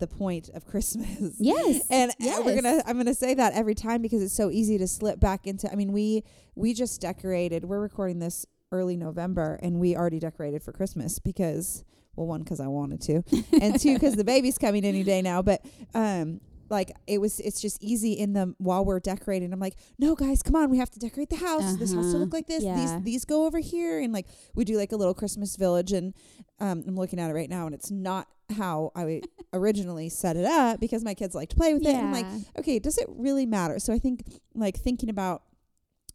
the 0.00 0.06
point 0.06 0.48
of 0.54 0.66
Christmas. 0.66 1.34
Yes. 1.38 1.82
and 1.90 2.10
uh, 2.10 2.42
we're 2.44 2.60
gonna 2.60 2.82
i'm 2.86 2.96
gonna 2.96 3.14
say 3.14 3.34
that 3.34 3.52
every 3.54 3.74
time 3.74 4.02
because 4.02 4.22
it's 4.22 4.34
so 4.34 4.50
easy 4.50 4.78
to 4.78 4.86
slip 4.86 5.20
back 5.20 5.46
into 5.46 5.70
i 5.70 5.74
mean 5.74 5.92
we 5.92 6.24
we 6.54 6.74
just 6.74 7.00
decorated 7.00 7.64
we're 7.64 7.80
recording 7.80 8.18
this 8.18 8.46
early 8.72 8.96
november 8.96 9.58
and 9.62 9.78
we 9.80 9.96
already 9.96 10.18
decorated 10.18 10.62
for 10.62 10.72
christmas 10.72 11.18
because 11.18 11.84
well 12.16 12.26
one 12.26 12.40
because 12.42 12.60
i 12.60 12.66
wanted 12.66 13.00
to 13.00 13.22
and 13.60 13.78
two 13.80 13.94
because 13.94 14.16
the 14.16 14.24
baby's 14.34 14.58
coming 14.58 14.84
any 14.84 15.02
day 15.02 15.22
now 15.22 15.40
but 15.42 15.64
um 15.94 16.40
like 16.70 16.92
it 17.06 17.20
was 17.20 17.40
it's 17.40 17.60
just 17.60 17.82
easy 17.82 18.12
in 18.12 18.32
the 18.32 18.54
while 18.58 18.84
we're 18.84 19.00
decorating 19.00 19.52
i'm 19.52 19.58
like 19.60 19.74
no 19.98 20.14
guys 20.14 20.42
come 20.42 20.54
on 20.56 20.70
we 20.70 20.78
have 20.78 20.90
to 20.90 20.98
decorate 20.98 21.28
the 21.30 21.36
house 21.36 21.76
this 21.76 21.92
has 21.92 22.06
to 22.06 22.10
Uh-huh. 22.12 22.18
look 22.18 22.32
like 22.32 22.46
this 22.46 22.62
Yeah. 22.62 22.74
these 22.76 23.04
these 23.04 23.24
go 23.24 23.44
over 23.46 23.58
here 23.58 24.00
and 24.00 24.12
like 24.12 24.26
we 24.54 24.64
do 24.64 24.76
like 24.76 24.92
a 24.92 24.96
little 24.96 25.14
christmas 25.14 25.56
village 25.56 25.92
and 25.92 26.14
um 26.60 26.84
i'm 26.86 26.96
looking 26.96 27.18
at 27.20 27.30
it 27.30 27.34
right 27.34 27.50
now 27.50 27.66
and 27.66 27.74
it's 27.74 27.90
not 27.90 28.28
how 28.56 28.90
i 28.94 29.20
originally 29.52 30.08
set 30.08 30.36
it 30.36 30.44
up 30.44 30.78
because 30.80 31.02
my 31.04 31.14
kids 31.14 31.34
like 31.34 31.48
to 31.50 31.56
play 31.56 31.74
with 31.74 31.82
it 31.84 31.94
and 31.94 32.06
i'm 32.06 32.12
like 32.12 32.26
okay, 32.58 32.78
does 32.78 32.98
it 32.98 33.06
really 33.10 33.46
matter? 33.46 33.78
So 33.78 33.92
I 33.92 33.98
think 33.98 34.22
like 34.54 34.76
thinking 34.78 35.08
about 35.08 35.42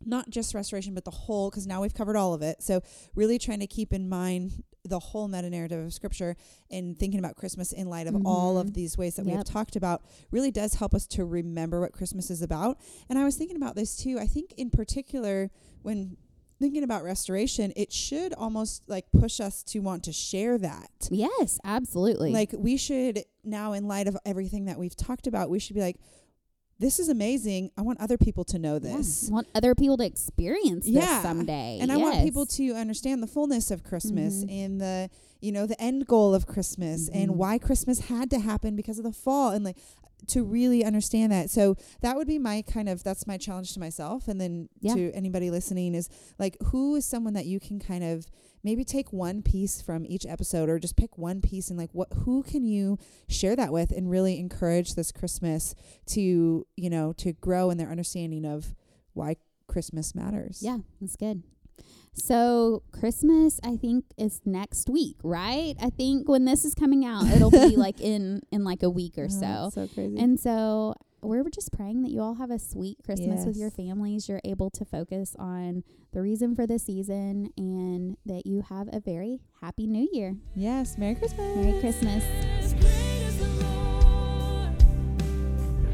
not 0.05 0.29
just 0.29 0.53
restoration, 0.53 0.93
but 0.93 1.05
the 1.05 1.11
whole, 1.11 1.49
because 1.49 1.65
now 1.65 1.81
we've 1.81 1.93
covered 1.93 2.15
all 2.17 2.33
of 2.33 2.41
it. 2.41 2.61
So 2.61 2.81
really 3.15 3.39
trying 3.39 3.61
to 3.61 3.67
keep 3.67 3.93
in 3.93 4.07
mind 4.09 4.63
the 4.85 4.99
whole 4.99 5.27
meta 5.27 5.49
narrative 5.49 5.83
of 5.83 5.93
scripture 5.93 6.35
and 6.69 6.97
thinking 6.97 7.19
about 7.19 7.35
Christmas 7.35 7.71
in 7.71 7.89
light 7.89 8.07
of 8.07 8.15
all 8.25 8.57
of 8.57 8.67
Mhm. 8.67 8.73
these 8.73 8.97
ways 8.97 9.15
that 9.15 9.25
we 9.25 9.31
have 9.31 9.43
talked 9.45 9.75
about 9.75 10.03
really 10.31 10.51
does 10.51 10.75
help 10.75 10.93
us 10.93 11.07
to 11.07 11.25
remember 11.25 11.81
what 11.81 11.91
Christmas 11.91 12.29
is 12.29 12.41
about. 12.41 12.77
And 13.09 13.17
I 13.19 13.23
was 13.25 13.35
thinking 13.35 13.57
about 13.57 13.75
this 13.75 13.95
too. 13.97 14.19
I 14.19 14.27
think 14.27 14.53
in 14.57 14.69
particular 14.69 15.51
when 15.81 16.17
thinking 16.59 16.83
about 16.83 17.03
restoration, 17.03 17.73
it 17.75 17.91
should 17.91 18.33
almost 18.33 18.81
like 18.87 19.11
push 19.11 19.39
us 19.41 19.61
to 19.63 19.79
want 19.79 20.03
to 20.05 20.13
share 20.13 20.57
that. 20.57 20.89
Yes, 21.11 21.59
absolutely. 21.65 22.31
Like 22.31 22.53
we 22.57 22.77
should 22.77 23.25
now, 23.43 23.73
in 23.73 23.87
light 23.87 24.07
of 24.07 24.17
everything 24.25 24.65
that 24.65 24.79
we've 24.79 24.95
talked 24.95 25.27
about, 25.27 25.49
we 25.49 25.59
should 25.59 25.75
be 25.75 25.81
like, 25.81 25.97
"This 26.79 26.99
is 26.99 27.07
amazing. 27.09 27.71
I 27.77 27.81
want 27.81 27.99
other 28.01 28.17
people 28.17 28.43
to 28.45 28.59
know 28.59 28.73
Yeah. 28.73 28.97
this." 28.97 29.29
Want 29.29 29.47
other 29.55 29.73
people 29.75 29.97
to 29.97 30.05
experience 30.05 30.87
Yeah. 30.87 31.01
this 31.01 31.21
someday. 31.23 31.79
And 31.81 31.91
I 31.91 31.97
want 31.97 32.23
people 32.23 32.45
to 32.45 32.71
understand 32.73 33.21
the 33.23 33.27
fullness 33.27 33.71
of 33.71 33.83
Christmas 33.83 34.43
Mhm. 34.43 34.51
and 34.65 34.81
the, 34.81 35.09
you 35.41 35.51
know, 35.51 35.65
the 35.65 35.79
end 35.81 36.07
goal 36.07 36.33
of 36.33 36.45
Christmas 36.47 37.09
Mhm. 37.09 37.15
and 37.15 37.37
why 37.37 37.57
Christmas 37.57 37.99
had 38.01 38.29
to 38.31 38.39
happen 38.39 38.75
because 38.75 38.97
of 38.97 39.03
the 39.03 39.11
fall 39.11 39.51
and 39.51 39.63
like 39.63 39.77
to 40.27 40.43
really 40.43 40.83
understand 40.83 41.31
that. 41.31 41.51
So 41.51 41.75
that 42.01 42.15
would 42.15 42.25
be 42.27 42.39
my 42.39 42.61
kind 42.63 42.89
of 42.89 43.03
that's 43.03 43.27
my 43.27 43.37
challenge 43.37 43.73
to 43.73 43.79
myself 43.79 44.27
and 44.27 44.41
then 44.41 44.69
Yeah. 44.81 44.95
to 44.95 45.11
anybody 45.13 45.51
listening 45.51 45.93
is 45.93 46.09
like 46.39 46.57
who 46.63 46.95
is 46.95 47.05
someone 47.05 47.33
that 47.33 47.45
you 47.45 47.59
can 47.59 47.77
kind 47.79 48.03
of 48.03 48.25
maybe 48.65 48.83
take 48.83 49.13
one 49.13 49.41
piece 49.41 49.81
from 49.81 50.05
each 50.05 50.25
episode 50.25 50.67
or 50.67 50.79
just 50.79 50.97
pick 50.97 51.17
one 51.17 51.39
piece 51.39 51.69
and 51.69 51.77
like 51.79 51.91
what 51.93 52.11
who 52.23 52.43
can 52.43 52.65
you 52.65 52.97
share 53.29 53.55
that 53.55 53.71
with 53.71 53.91
and 53.91 54.09
really 54.09 54.39
encourage 54.39 54.95
this 54.95 55.11
Christmas 55.11 55.75
to, 56.07 56.65
you 56.75 56.89
know, 56.89 57.13
to 57.13 57.31
grow 57.33 57.69
in 57.69 57.77
their 57.77 57.89
understanding 57.91 58.43
of 58.43 58.73
why 59.13 59.35
Christmas 59.67 60.13
matters. 60.15 60.59
Yeah, 60.61 60.79
that's 60.99 61.15
good. 61.15 61.43
So 62.13 62.83
Christmas, 62.91 63.59
I 63.63 63.75
think, 63.75 64.05
is 64.17 64.39
next 64.45 64.89
week, 64.89 65.17
right? 65.21 65.75
I 65.81 65.89
think 65.89 66.29
when 66.29 66.45
this 66.45 66.63
is 66.63 66.73
coming 66.73 67.03
out, 67.05 67.25
it'll 67.27 67.51
be 67.51 67.75
like 67.75 67.99
in 67.99 68.41
in 68.51 68.63
like 68.63 68.83
a 68.83 68.89
week 68.89 69.17
or 69.17 69.25
Oh, 69.25 69.27
so. 69.27 69.69
so 69.73 69.87
crazy. 69.93 70.17
And 70.17 70.39
so 70.39 70.95
we're 71.25 71.43
just 71.49 71.71
praying 71.71 72.01
that 72.03 72.11
you 72.11 72.21
all 72.21 72.35
have 72.35 72.51
a 72.51 72.59
sweet 72.59 72.97
Christmas 73.03 73.45
with 73.45 73.57
your 73.57 73.71
families. 73.71 74.29
You're 74.29 74.41
able 74.43 74.69
to 74.71 74.85
focus 74.85 75.35
on 75.39 75.83
the 76.13 76.21
reason 76.21 76.55
for 76.55 76.65
the 76.67 76.79
season 76.79 77.49
and 77.57 78.17
that 78.25 78.45
you 78.45 78.61
have 78.69 78.87
a 78.93 78.99
very 78.99 79.41
happy 79.61 79.87
new 79.87 80.07
year. 80.11 80.35
yes, 80.55 80.97
Merry 80.97 81.15
Christmas. 81.15 81.55
Merry 81.57 81.79
Christmas. 81.79 82.23
As 82.23 82.73
great 82.73 82.85
as 83.25 83.37
the 83.37 83.47
Lord, 83.63 84.83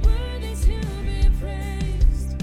worthy 0.04 0.56
to 0.56 0.80
be 1.04 1.30
praised, 1.40 2.42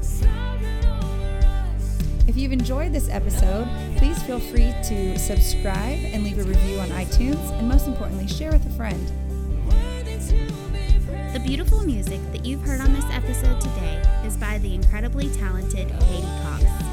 sovereign 0.00 0.86
over 0.86 1.46
us. 1.46 1.98
If 2.28 2.36
you've 2.36 2.52
enjoyed 2.52 2.92
this 2.92 3.08
episode, 3.08 3.68
please 3.96 4.22
feel 4.24 4.40
free 4.40 4.74
to 4.84 5.18
subscribe 5.18 5.98
and 6.04 6.24
leave 6.24 6.38
a 6.38 6.44
review 6.44 6.78
on 6.80 6.88
iTunes, 6.90 7.50
and 7.58 7.68
most 7.68 7.86
importantly, 7.86 8.26
share 8.26 8.50
with 8.52 8.66
a 8.66 8.70
friend. 8.70 9.12
The 11.34 11.40
beautiful 11.40 11.82
music 11.82 12.20
that 12.30 12.46
you've 12.46 12.62
heard 12.62 12.80
on 12.80 12.92
this 12.92 13.04
episode 13.10 13.60
today 13.60 14.00
is 14.24 14.36
by 14.36 14.58
the 14.58 14.72
incredibly 14.72 15.28
talented 15.30 15.88
Katie 15.98 16.22
Cox. 16.44 16.83